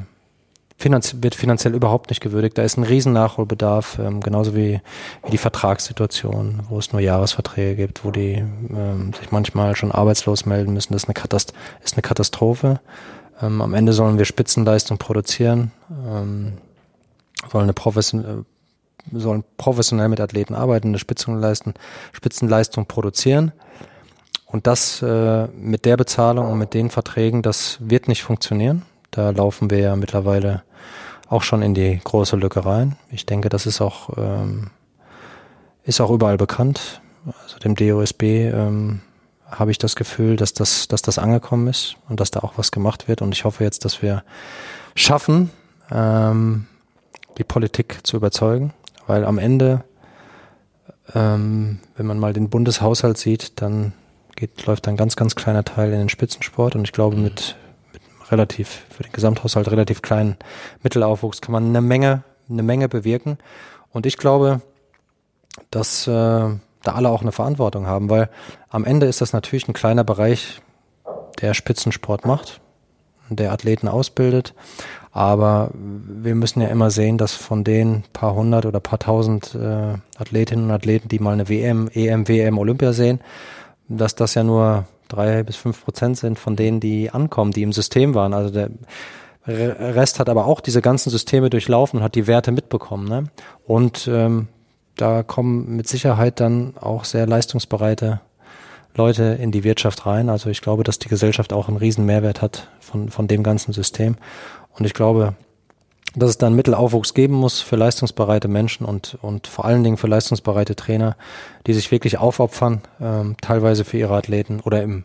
finanz 0.77 1.17
wird 1.21 1.35
finanziell 1.35 1.75
überhaupt 1.75 2.11
nicht 2.11 2.21
gewürdigt. 2.21 2.59
Da 2.59 2.63
ist 2.63 2.77
ein 2.77 2.85
riesen 2.85 3.13
Nachholbedarf, 3.13 3.99
ähm, 3.99 4.21
genauso 4.21 4.55
wie, 4.55 4.81
wie 5.25 5.31
die 5.31 5.39
Vertragssituation, 5.39 6.63
wo 6.69 6.79
es 6.79 6.93
nur 6.93 7.01
Jahresverträge 7.01 7.77
gibt, 7.77 8.05
wo 8.05 8.11
die 8.11 8.35
ähm, 8.35 9.13
sich 9.13 9.31
manchmal 9.31 9.77
schon 9.77 9.93
arbeitslos 9.93 10.47
melden 10.47 10.73
müssen. 10.73 10.93
Das 10.93 11.03
ist 11.03 11.09
eine, 11.09 11.15
Katast 11.15 11.53
ist 11.85 11.95
eine 11.95 12.03
Katastrophe. 12.03 12.81
Ähm, 13.43 13.61
am 13.61 13.75
Ende 13.75 13.93
sollen 13.93 14.19
wir 14.19 14.25
Spitzenleistung 14.25 14.99
produzieren, 14.99 15.73
ähm, 15.91 16.55
sollen 17.51 17.65
eine 17.65 17.73
professionelle 17.73 18.45
sollen 19.13 19.45
professionell 19.57 20.09
mit 20.09 20.21
Athleten 20.21 20.55
arbeiten, 20.55 20.89
eine 20.89 20.99
Spitzenleistung, 20.99 21.75
Spitzenleistung 22.13 22.87
produzieren. 22.87 23.53
Und 24.51 24.67
das 24.67 25.03
äh, 25.03 25.47
mit 25.49 25.85
der 25.85 25.97
Bezahlung 25.97 26.51
und 26.51 26.59
mit 26.59 26.73
den 26.73 26.89
Verträgen, 26.89 27.43
das 27.43 27.79
wird 27.81 28.09
nicht 28.09 28.23
funktionieren. 28.23 28.83
Da 29.11 29.31
laufen 29.31 29.71
wir 29.71 29.79
ja 29.79 29.97
mittlerweile 29.97 30.63
auch 31.29 31.43
schon 31.43 31.61
in 31.61 31.75
die 31.75 32.01
große 32.03 32.37
Lücke 32.37 32.65
rein. 32.65 32.97
Ich 33.11 33.27
denke, 33.27 33.51
das 33.51 33.67
ist 33.67 33.83
auch, 33.83 34.17
ähm, 34.17 34.71
ist 35.85 36.01
auch 36.01 36.11
überall 36.11 36.39
bekannt. 36.39 37.03
Also 37.43 37.59
dem 37.59 37.75
DOSB 37.75 38.23
ähm, 38.23 39.01
habe 39.51 39.71
ich 39.71 39.77
das 39.77 39.97
Gefühl, 39.97 40.37
dass 40.37 40.55
das, 40.55 40.89
dass 40.89 41.03
das 41.03 41.19
angekommen 41.19 41.69
ist 41.69 41.97
und 42.09 42.19
dass 42.19 42.31
da 42.31 42.41
auch 42.41 42.55
was 42.57 42.71
gemacht 42.71 43.07
wird. 43.07 43.21
Und 43.21 43.33
ich 43.33 43.45
hoffe 43.45 43.65
jetzt, 43.65 43.85
dass 43.85 44.01
wir 44.01 44.25
schaffen, 44.95 45.51
ähm, 45.91 46.67
die 47.37 47.45
Politik 47.45 48.01
zu 48.03 48.17
überzeugen, 48.17 48.73
weil 49.07 49.27
am 49.27 49.39
Ende, 49.39 49.85
ähm, 51.15 51.81
wenn 51.97 52.07
man 52.07 52.19
mal 52.19 52.33
den 52.33 52.49
Bundeshaushalt 52.49 53.19
sieht, 53.19 53.61
dann 53.61 53.93
geht, 54.39 54.67
läuft 54.67 54.89
ein 54.89 54.97
ganz, 54.97 55.17
ganz 55.17 55.35
kleiner 55.35 55.65
Teil 55.65 55.93
in 55.93 55.99
den 55.99 56.09
Spitzensport 56.09 56.75
und 56.75 56.85
ich 56.85 56.93
glaube 56.93 57.17
mhm. 57.17 57.25
mit, 57.25 57.57
mit 57.93 58.03
relativ, 58.31 58.85
für 58.91 59.03
den 59.03 59.13
Gesamthaushalt 59.13 59.71
relativ 59.71 60.03
kleinen 60.03 60.37
Mittelaufwuchs 60.83 61.41
kann 61.41 61.53
man 61.53 61.67
eine 61.67 61.81
Menge, 61.81 62.23
eine 62.49 62.63
Menge 62.63 62.89
bewirken 62.89 63.39
und 63.93 64.07
ich 64.07 64.17
glaube, 64.17 64.63
dass 65.71 66.07
äh, 66.07 66.11
da 66.11 66.93
alle 66.95 67.09
auch 67.11 67.23
eine 67.23 67.33
Verantwortung 67.33 67.87
haben, 67.87 68.11
weil 68.11 68.31
am 68.71 68.85
Ende 68.85 69.07
ist 69.07 69.21
das 69.21 69.33
natürlich 69.33 69.69
ein 69.69 69.75
kleiner 69.75 70.05
Bereich, 70.05 70.61
der 71.41 71.55
Spitzensport 71.55 72.25
macht, 72.25 72.61
der 73.29 73.53
Athleten 73.53 73.89
ausbildet. 73.89 74.55
Aber 75.11 75.71
wir 75.73 76.35
müssen 76.35 76.61
ja 76.61 76.69
immer 76.69 76.91
sehen, 76.91 77.19
dass 77.19 77.35
von 77.35 77.65
den 77.65 78.05
paar 78.13 78.35
hundert 78.35 78.67
oder 78.67 78.79
paar 78.79 78.99
tausend 78.99 79.55
äh, 79.55 79.95
Athletinnen 80.19 80.67
und 80.67 80.71
Athleten, 80.71 81.09
die 81.09 81.19
mal 81.19 81.33
eine 81.33 81.49
WM, 81.49 81.89
EM, 81.93 82.29
WM, 82.29 82.59
Olympia 82.59 82.93
sehen, 82.93 83.21
dass 83.89 84.15
das 84.15 84.35
ja 84.35 84.43
nur 84.43 84.87
drei 85.09 85.43
bis 85.43 85.57
fünf 85.57 85.85
Prozent 85.85 86.19
sind 86.19 86.39
von 86.39 86.57
denen, 86.57 86.81
die 86.81 87.11
ankommen, 87.11 87.53
die 87.53 87.63
im 87.63 87.73
System 87.73 88.15
waren. 88.15 88.35
Also 88.35 88.51
der 88.51 88.71
Rest 89.47 90.21
hat 90.21 90.29
aber 90.29 90.47
auch 90.47 90.61
diese 90.61 90.83
ganzen 90.83 91.11
Systeme 91.11 91.49
durchlaufen 91.49 91.99
und 91.99 92.05
hat 92.05 92.15
die 92.15 92.27
Werte 92.27 92.53
mitbekommen. 92.53 93.09
Ne? 93.09 93.25
Und 93.67 94.09
ähm, 94.13 94.49
da 94.97 95.23
kommen 95.23 95.77
mit 95.77 95.89
Sicherheit 95.89 96.41
dann 96.41 96.77
auch 96.79 97.05
sehr 97.05 97.27
leistungsbereite 97.27 98.21
Leute 98.95 99.39
in 99.41 99.53
die 99.53 99.65
Wirtschaft 99.65 100.05
rein. 100.07 100.29
Also 100.29 100.51
ich 100.51 100.61
glaube, 100.61 100.85
dass 100.85 100.99
die 100.99 101.09
Gesellschaft 101.09 101.53
auch 101.53 101.69
einen 101.69 101.77
riesen 101.77 102.05
Mehrwert 102.05 102.43
hat 102.43 102.69
von, 102.81 103.09
von 103.09 103.29
dem 103.29 103.43
ganzen 103.43 103.73
System. 103.73 104.17
Und 104.73 104.85
ich 104.85 104.93
glaube, 104.93 105.35
dass 106.15 106.31
es 106.31 106.39
dann 106.39 106.55
Mittelaufwuchs 106.55 107.15
geben 107.15 107.35
muss 107.35 107.61
für 107.61 107.77
leistungsbereite 107.77 108.49
Menschen 108.49 108.87
und, 108.87 109.19
und 109.21 109.47
vor 109.47 109.65
allen 109.65 109.85
Dingen 109.85 109.97
für 109.97 110.07
leistungsbereite 110.07 110.77
Trainer, 110.77 111.17
die 111.67 111.75
sich 111.75 111.91
wirklich 111.91 112.19
aufopfern, 112.19 112.83
ähm, 113.01 113.37
teilweise 113.41 113.85
für 113.85 113.99
ihre 113.99 114.17
Athleten 114.17 114.61
oder 114.61 114.83
im, 114.83 115.05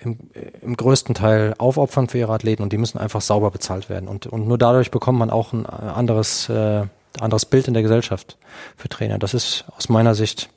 im, 0.00 0.18
im 0.60 0.76
größten 0.76 1.14
Teil 1.14 1.54
aufopfern 1.58 2.08
für 2.08 2.18
ihre 2.18 2.32
Athleten 2.32 2.62
und 2.62 2.72
die 2.72 2.78
müssen 2.78 2.98
einfach 2.98 3.20
sauber 3.20 3.50
bezahlt 3.50 3.88
werden. 3.88 4.08
Und, 4.08 4.26
und 4.26 4.46
nur 4.46 4.58
dadurch 4.58 4.90
bekommt 4.90 5.18
man 5.18 5.30
auch 5.30 5.52
ein 5.52 5.66
anderes, 5.66 6.48
äh, 6.48 6.82
anderes 7.18 7.46
Bild 7.46 7.68
in 7.68 7.74
der 7.74 7.82
Gesellschaft 7.82 8.36
für 8.76 8.88
Trainer. 8.88 9.18
Das 9.18 9.34
ist 9.34 9.64
aus 9.76 9.88
meiner 9.88 10.14
Sicht, 10.14 10.50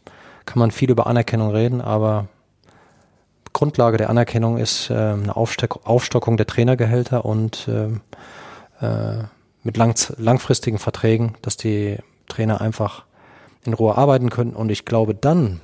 kann 0.46 0.60
man 0.60 0.72
viel 0.72 0.92
über 0.92 1.08
Anerkennung 1.08 1.52
reden, 1.52 1.82
aber 1.82 2.28
Grundlage 3.54 3.98
der 3.98 4.10
Anerkennung 4.10 4.58
ist 4.58 4.90
äh, 4.90 4.94
eine 4.94 5.36
Aufstock 5.36 5.80
Aufstockung 5.86 6.38
der 6.38 6.48
Trainergehälter 6.48 7.26
und 7.26 7.68
äh, 7.68 8.86
äh, 8.86 9.24
mit 9.64 9.78
lang 9.78 9.96
langfristigen 10.18 10.80
Verträgen, 10.80 11.36
dass 11.42 11.58
die 11.58 11.98
Trainer 12.28 12.62
einfach 12.62 13.04
in 13.64 13.74
Ruhe 13.74 13.98
arbeiten 13.98 14.30
können. 14.30 14.54
Und 14.54 14.70
ich 14.70 14.86
glaube, 14.86 15.14
dann, 15.14 15.62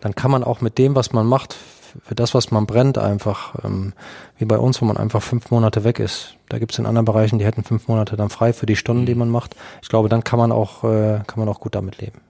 dann 0.00 0.14
kann 0.14 0.30
man 0.30 0.44
auch 0.44 0.60
mit 0.60 0.78
dem, 0.78 0.94
was 0.94 1.12
man 1.12 1.26
macht, 1.26 1.56
für 2.02 2.14
das, 2.14 2.34
was 2.34 2.50
man 2.50 2.66
brennt, 2.66 2.98
einfach, 2.98 3.54
ähm, 3.64 3.92
wie 4.38 4.44
bei 4.44 4.58
uns, 4.58 4.80
wo 4.80 4.84
man 4.84 4.96
einfach 4.96 5.22
fünf 5.22 5.50
Monate 5.50 5.84
weg 5.84 6.00
ist. 6.00 6.36
Da 6.48 6.58
gibt 6.58 6.72
es 6.72 6.78
in 6.78 6.86
anderen 6.86 7.04
Bereichen, 7.04 7.38
die 7.38 7.44
hätten 7.44 7.62
fünf 7.62 7.88
Monate 7.88 8.16
dann 8.16 8.30
frei 8.30 8.52
für 8.52 8.66
die 8.66 8.76
Stunden, 8.76 9.06
die 9.06 9.14
man 9.14 9.28
macht. 9.28 9.54
Ich 9.82 9.88
glaube, 9.88 10.08
dann 10.08 10.24
kann 10.24 10.38
man 10.38 10.50
auch, 10.50 10.84
äh, 10.84 11.20
kann 11.26 11.38
man 11.38 11.48
auch 11.48 11.60
gut 11.60 11.74
damit 11.74 11.98
leben. 12.00 12.20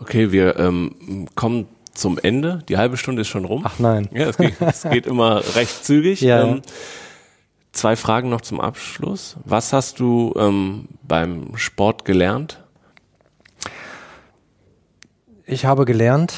Okay, 0.00 0.32
wir 0.32 0.58
ähm, 0.58 1.26
kommen 1.34 1.66
zum 1.92 2.18
Ende. 2.18 2.62
Die 2.68 2.76
halbe 2.76 2.96
Stunde 2.96 3.22
ist 3.22 3.28
schon 3.28 3.44
rum. 3.44 3.62
Ach 3.64 3.78
nein. 3.78 4.08
Ja, 4.12 4.28
es 4.28 4.36
geht, 4.36 4.54
es 4.60 4.82
geht 4.82 5.06
immer 5.06 5.42
recht 5.56 5.84
zügig. 5.84 6.20
Ja. 6.20 6.44
Ähm, 6.44 6.62
zwei 7.78 7.96
Fragen 7.96 8.28
noch 8.28 8.40
zum 8.40 8.60
Abschluss. 8.60 9.36
Was 9.44 9.72
hast 9.72 10.00
du 10.00 10.34
ähm, 10.36 10.88
beim 11.02 11.56
Sport 11.56 12.04
gelernt? 12.04 12.62
Ich 15.46 15.64
habe 15.64 15.84
gelernt, 15.84 16.34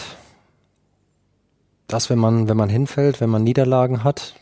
dass 1.89 2.11
wenn 2.11 2.19
man, 2.19 2.49
wenn 2.49 2.57
man 2.57 2.69
hinfällt, 2.69 3.21
wenn 3.21 3.31
man 3.31 3.43
Niederlagen 3.43 4.05
hat, 4.05 4.35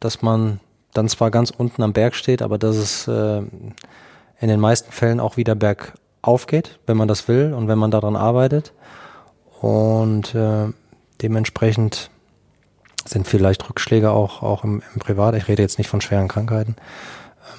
dass 0.00 0.22
man 0.22 0.60
dann 0.92 1.08
zwar 1.08 1.30
ganz 1.30 1.50
unten 1.50 1.82
am 1.82 1.92
Berg 1.92 2.14
steht, 2.14 2.42
aber 2.42 2.58
dass 2.58 2.76
es 2.76 3.08
äh, 3.08 3.38
in 3.38 4.48
den 4.48 4.60
meisten 4.60 4.92
Fällen 4.92 5.20
auch 5.20 5.36
wieder 5.36 5.54
bergauf 5.54 6.46
geht, 6.46 6.80
wenn 6.86 6.96
man 6.96 7.08
das 7.08 7.28
will 7.28 7.54
und 7.54 7.68
wenn 7.68 7.78
man 7.78 7.90
daran 7.90 8.16
arbeitet. 8.16 8.72
Und 9.60 10.34
äh, 10.34 10.66
dementsprechend 11.22 12.10
sind 13.06 13.26
vielleicht 13.26 13.68
Rückschläge 13.68 14.10
auch, 14.10 14.42
auch 14.42 14.64
im, 14.64 14.82
im 14.94 15.00
Privat. 15.00 15.34
Ich 15.34 15.48
rede 15.48 15.62
jetzt 15.62 15.78
nicht 15.78 15.88
von 15.88 16.00
schweren 16.00 16.28
Krankheiten, 16.28 16.76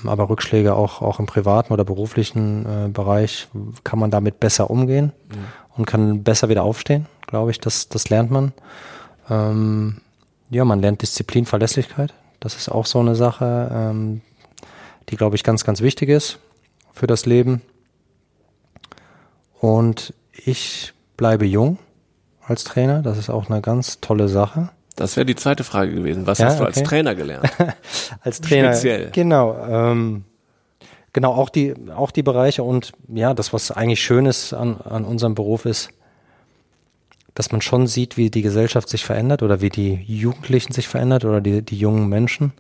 ähm, 0.02 0.10
aber 0.10 0.30
Rückschläge 0.30 0.76
auch, 0.76 1.02
auch 1.02 1.20
im 1.20 1.26
privaten 1.26 1.74
oder 1.74 1.84
beruflichen 1.84 2.66
äh, 2.66 2.90
Bereich 2.90 3.48
kann 3.84 4.00
man 4.00 4.12
damit 4.12 4.40
besser 4.40 4.70
umgehen 4.70 5.12
und 5.76 5.86
kann 5.86 6.24
besser 6.24 6.50
wieder 6.50 6.64
aufstehen, 6.64 7.08
glaube 7.28 7.52
ich. 7.52 7.60
Das, 7.60 7.90
das 7.90 8.10
lernt 8.10 8.32
man. 8.32 8.54
Ähm, 9.30 10.02
ja, 10.50 10.66
man 10.66 10.82
lernt 10.82 11.02
Disziplin, 11.02 11.46
Verlässlichkeit. 11.46 12.14
Das 12.40 12.56
ist 12.56 12.70
auch 12.70 12.86
so 12.86 13.00
eine 13.00 13.16
Sache, 13.16 13.72
ähm, 13.74 14.22
die, 15.10 15.16
glaube 15.16 15.36
ich, 15.36 15.44
ganz, 15.44 15.64
ganz 15.64 15.82
wichtig 15.82 16.10
ist 16.10 16.40
für 16.92 17.08
das 17.08 17.26
Leben. 17.26 17.62
Und 19.60 20.14
ich 20.34 20.94
bleibe 21.18 21.46
jung 21.46 21.78
als 22.46 22.64
Trainer. 22.64 23.02
Das 23.02 23.18
ist 23.18 23.30
auch 23.30 23.50
eine 23.50 23.62
ganz 23.62 24.02
tolle 24.02 24.28
Sache. 24.28 24.70
Das 24.96 25.16
wäre 25.16 25.26
die 25.26 25.36
zweite 25.36 25.64
Frage 25.64 25.94
gewesen. 25.94 26.28
Was 26.28 26.40
Ja, 26.40 26.48
hast 26.48 26.60
du 26.60 26.66
als 26.66 26.78
okay. 26.78 26.86
Trainer 26.86 27.16
gelernt? 27.16 27.50
als 28.22 28.42
Trainer. 28.42 28.74
Speziell. 28.74 29.10
Genau. 29.12 29.58
Ähm, 29.68 30.26
genau, 31.14 31.34
auch 31.34 31.50
die, 31.50 31.74
auch 31.96 32.12
die 32.12 32.24
Bereiche 32.24 32.64
und 32.64 32.92
ja, 33.08 33.34
das, 33.34 33.54
was 33.54 33.72
eigentlich 33.72 34.02
schön 34.02 34.26
ist 34.26 34.54
an, 34.54 34.78
an 34.82 35.06
unserem 35.06 35.36
Beruf 35.36 35.66
ist, 35.66 35.90
dass 37.34 37.52
man 37.52 37.62
schon 37.62 37.88
sieht, 37.88 38.18
wie 38.18 38.30
die 38.30 38.42
Gesellschaft 38.42 38.90
sich 38.90 39.06
verändert 39.06 39.42
oder 39.42 39.62
wie 39.62 39.70
die 39.70 39.94
Jugendlichen 40.06 40.74
sich 40.74 40.88
verändert 40.88 41.24
oder 41.26 41.40
die, 41.40 41.62
die 41.62 41.78
jungen 41.78 42.10
Menschen, 42.10 42.52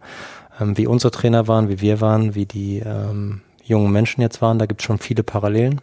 ähm, 0.59 0.77
wie 0.77 0.87
unsere 0.87 1.11
Trainer 1.11 1.47
waren, 1.47 1.69
wie 1.69 1.81
wir 1.81 1.99
waren, 2.01 2.35
wie 2.35 2.45
die 2.45 2.79
ähm, 2.79 3.41
jungen 3.63 3.91
Menschen 3.91 4.21
jetzt 4.21 4.41
waren. 4.41 4.59
Da 4.59 4.65
gibt 4.65 4.81
es 4.81 4.85
schon 4.85 4.97
viele 4.97 5.23
Parallelen 5.23 5.81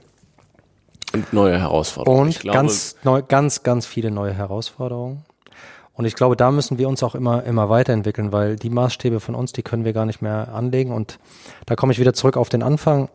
Und 1.13 1.33
neue 1.33 1.59
Herausforderungen. 1.59 2.29
und 2.29 2.41
glaube, 2.41 2.57
ganz, 2.57 2.97
neu, 3.03 3.23
ganz, 3.23 3.63
ganz 3.63 3.87
viele 3.87 4.11
neue 4.11 4.33
Herausforderungen. 4.33 5.25
Und 5.99 6.05
ich 6.05 6.15
glaube, 6.15 6.37
da 6.37 6.53
müssen 6.53 6.79
wir 6.79 6.89
uns 6.89 7.03
auch 7.03 7.17
immer, 7.17 7.43
immer 7.43 7.69
weiterentwickeln, 7.69 8.31
weil 8.31 8.55
die 8.55 8.71
Maßstäbe 8.71 9.19
von 9.19 9.35
uns, 9.35 9.53
die 9.53 9.65
können 9.65 9.85
wir 9.85 9.93
gar 9.93 10.07
nicht 10.07 10.23
mehr 10.23 10.55
anlegen. 10.55 10.93
Und 10.93 11.19
da 11.67 11.75
komme 11.75 11.93
ich 11.93 11.99
wieder 11.99 12.15
zurück 12.15 12.37
auf 12.37 12.49
den 12.49 12.63
Anfang. 12.63 13.09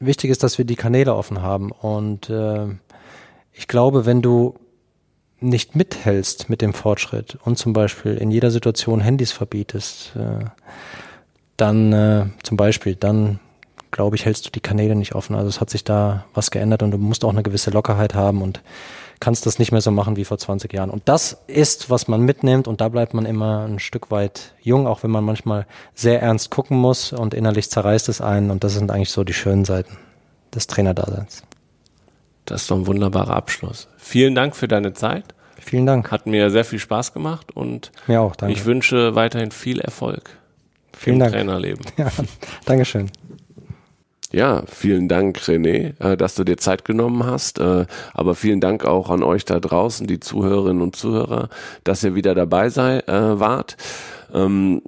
Wichtig 0.00 0.28
ist, 0.32 0.42
dass 0.42 0.58
wir 0.58 0.64
die 0.64 0.74
Kanäle 0.74 1.14
offen 1.14 1.42
haben. 1.42 1.70
Und 1.70 2.28
äh, 2.28 2.66
ich 3.52 3.68
glaube, 3.68 4.04
wenn 4.04 4.20
du 4.20 4.56
nicht 5.38 5.76
mithältst 5.76 6.50
mit 6.50 6.60
dem 6.60 6.74
Fortschritt 6.74 7.38
und 7.44 7.56
zum 7.56 7.72
Beispiel 7.72 8.16
in 8.16 8.32
jeder 8.32 8.50
Situation 8.50 9.00
Handys 9.00 9.30
verbietest, 9.30 10.16
äh, 10.16 10.44
dann 11.56 11.92
äh, 11.92 12.26
zum 12.42 12.56
Beispiel, 12.56 12.96
dann 12.96 13.38
glaube 13.90 14.16
ich, 14.16 14.24
hältst 14.24 14.46
du 14.46 14.50
die 14.50 14.60
Kanäle 14.60 14.94
nicht 14.94 15.14
offen. 15.14 15.34
Also 15.36 15.48
es 15.48 15.60
hat 15.60 15.70
sich 15.70 15.84
da 15.84 16.24
was 16.34 16.50
geändert 16.50 16.82
und 16.82 16.90
du 16.90 16.98
musst 16.98 17.24
auch 17.24 17.30
eine 17.30 17.42
gewisse 17.42 17.70
Lockerheit 17.70 18.14
haben 18.14 18.42
und 18.42 18.62
kannst 19.20 19.46
das 19.46 19.58
nicht 19.58 19.72
mehr 19.72 19.80
so 19.80 19.90
machen 19.90 20.16
wie 20.16 20.24
vor 20.24 20.38
20 20.38 20.72
Jahren. 20.72 20.90
Und 20.90 21.08
das 21.08 21.38
ist, 21.48 21.90
was 21.90 22.06
man 22.06 22.20
mitnimmt 22.22 22.68
und 22.68 22.80
da 22.80 22.88
bleibt 22.88 23.14
man 23.14 23.26
immer 23.26 23.64
ein 23.66 23.78
Stück 23.80 24.10
weit 24.10 24.52
jung, 24.62 24.86
auch 24.86 25.02
wenn 25.02 25.10
man 25.10 25.24
manchmal 25.24 25.66
sehr 25.94 26.22
ernst 26.22 26.50
gucken 26.50 26.76
muss 26.78 27.12
und 27.12 27.34
innerlich 27.34 27.70
zerreißt 27.70 28.08
es 28.08 28.20
einen 28.20 28.50
und 28.50 28.62
das 28.62 28.74
sind 28.74 28.90
eigentlich 28.90 29.10
so 29.10 29.24
die 29.24 29.32
schönen 29.32 29.64
Seiten 29.64 29.96
des 30.54 30.66
Trainerdaseins. 30.68 31.42
das 32.44 32.62
ist 32.62 32.70
doch 32.70 32.76
ein 32.76 32.86
wunderbarer 32.86 33.34
Abschluss. 33.34 33.88
Vielen 33.96 34.34
Dank 34.34 34.54
für 34.54 34.68
deine 34.68 34.92
Zeit. 34.94 35.24
Vielen 35.60 35.84
Dank. 35.86 36.10
Hat 36.12 36.26
mir 36.26 36.50
sehr 36.50 36.64
viel 36.64 36.78
Spaß 36.78 37.12
gemacht 37.12 37.54
und 37.56 37.90
Mir 38.06 38.20
auch, 38.22 38.36
danke. 38.36 38.54
ich 38.54 38.64
wünsche 38.64 39.14
weiterhin 39.16 39.50
viel 39.50 39.80
Erfolg 39.80 40.30
Vielen 40.96 41.14
im 41.16 41.20
Dank. 41.20 41.32
Trainerleben. 41.32 41.84
Ja, 41.96 42.10
Dankeschön. 42.64 43.10
Ja, 44.30 44.62
vielen 44.66 45.08
Dank, 45.08 45.38
René, 45.38 45.94
äh, 46.00 46.16
dass 46.16 46.34
du 46.34 46.44
dir 46.44 46.58
Zeit 46.58 46.84
genommen 46.84 47.24
hast. 47.24 47.58
äh, 47.60 47.86
Aber 48.12 48.34
vielen 48.34 48.60
Dank 48.60 48.84
auch 48.84 49.08
an 49.08 49.22
euch 49.22 49.44
da 49.46 49.58
draußen, 49.58 50.06
die 50.06 50.20
Zuhörerinnen 50.20 50.82
und 50.82 50.96
Zuhörer, 50.96 51.48
dass 51.84 52.04
ihr 52.04 52.14
wieder 52.14 52.34
dabei 52.34 52.68
sei, 52.68 52.98
äh, 53.00 53.40
wart. 53.40 53.76
Ähm, 54.34 54.82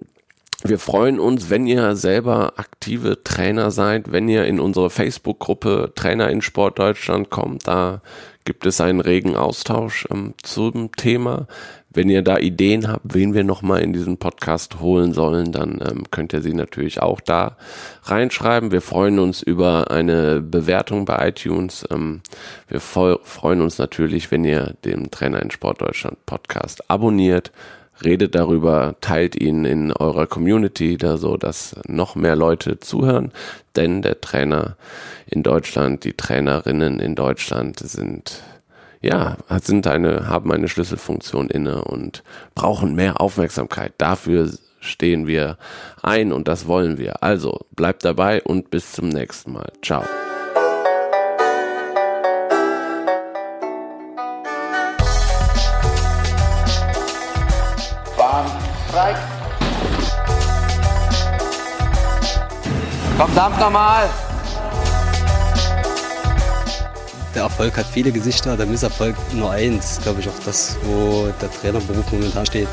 Wir 0.63 0.79
freuen 0.79 1.19
uns, 1.21 1.49
wenn 1.49 1.67
ihr 1.67 1.97
selber 1.97 2.53
aktive 2.59 3.25
Trainer 3.25 3.71
seid, 3.71 4.13
wenn 4.13 4.29
ihr 4.29 4.45
in 4.45 4.61
unsere 4.61 4.91
Facebook-Gruppe 4.91 5.93
Trainer 5.95 6.29
in 6.29 6.43
Sport 6.43 6.79
Deutschland 6.79 7.31
kommt. 7.31 7.67
Da 7.67 8.03
gibt 8.45 8.67
es 8.67 8.79
einen 8.83 9.01
regen 9.01 9.37
Austausch 9.37 10.07
ähm, 10.11 10.35
zum 10.43 10.93
Thema. 10.93 11.47
Wenn 11.93 12.09
ihr 12.09 12.23
da 12.23 12.39
Ideen 12.39 12.87
habt, 12.87 13.03
wen 13.15 13.35
wir 13.35 13.43
nochmal 13.43 13.81
in 13.81 13.93
diesen 13.93 14.17
Podcast 14.17 14.79
holen 14.79 15.13
sollen, 15.13 15.51
dann 15.51 15.81
ähm, 15.85 16.05
könnt 16.11 16.33
ihr 16.33 16.41
sie 16.41 16.55
natürlich 16.55 17.03
auch 17.03 17.21
da 17.21 17.57
reinschreiben. 18.05 18.71
Wir 18.71 18.81
freuen 18.81 19.19
uns 19.19 19.43
über 19.43 19.91
eine 19.91 20.41
Bewertung 20.41 21.05
bei 21.05 21.29
iTunes. 21.29 21.85
Ähm, 21.91 22.21
wir 22.69 22.79
freuen 22.79 23.61
uns 23.61 23.79
natürlich, 23.79 24.31
wenn 24.31 24.45
ihr 24.45 24.75
den 24.85 25.11
Trainer 25.11 25.43
in 25.43 25.51
Sport 25.51 25.81
Deutschland 25.81 26.25
Podcast 26.27 26.89
abonniert 26.89 27.51
redet 28.03 28.35
darüber, 28.35 28.97
teilt 29.01 29.37
ihn 29.37 29.65
in 29.65 29.93
eurer 29.93 30.27
Community, 30.27 30.97
da 30.97 31.17
so, 31.17 31.37
dass 31.37 31.77
noch 31.87 32.15
mehr 32.15 32.37
Leute 32.37 32.81
zuhören, 32.81 33.33
denn 33.77 34.03
der 34.03 34.21
Trainer 34.21 34.77
in 35.27 35.43
Deutschland, 35.43 36.05
die 36.05 36.15
Trainerinnen 36.15 36.99
in 36.99 37.15
Deutschland 37.15 37.79
sind 37.79 38.43
ja, 39.03 39.37
sind 39.63 39.87
eine, 39.87 40.29
haben 40.29 40.53
eine 40.53 40.69
Schlüsselfunktion 40.69 41.49
inne 41.49 41.85
und 41.85 42.23
brauchen 42.55 42.95
mehr 42.95 43.21
Aufmerksamkeit. 43.21 43.95
Dafür 43.99 44.51
stehen 44.81 45.27
wir 45.27 45.57
ein 46.03 46.33
und 46.33 46.49
das 46.49 46.67
wollen 46.67 46.99
wir. 46.99 47.23
Also 47.23 47.67
bleibt 47.75 48.05
dabei 48.05 48.43
und 48.43 48.71
bis 48.71 48.93
zum 48.93 49.09
nächsten 49.09 49.53
Mal. 49.53 49.73
Ciao. 49.83 50.05
Bahnstreik. 58.17 59.17
Verdammt 63.17 63.61
nochmal! 63.61 64.30
Der 67.35 67.43
Erfolg 67.43 67.77
hat 67.77 67.87
viele 67.87 68.11
Gesichter, 68.11 68.57
der 68.57 68.67
Misserfolg 68.67 69.15
nur 69.35 69.51
eins. 69.53 70.01
Glaube 70.03 70.21
ich 70.21 70.29
auch 70.29 70.39
das, 70.45 70.77
wo 70.83 71.29
der 71.41 71.51
Trainerberuf 71.51 72.11
momentan 72.11 72.45
steht. 72.45 72.69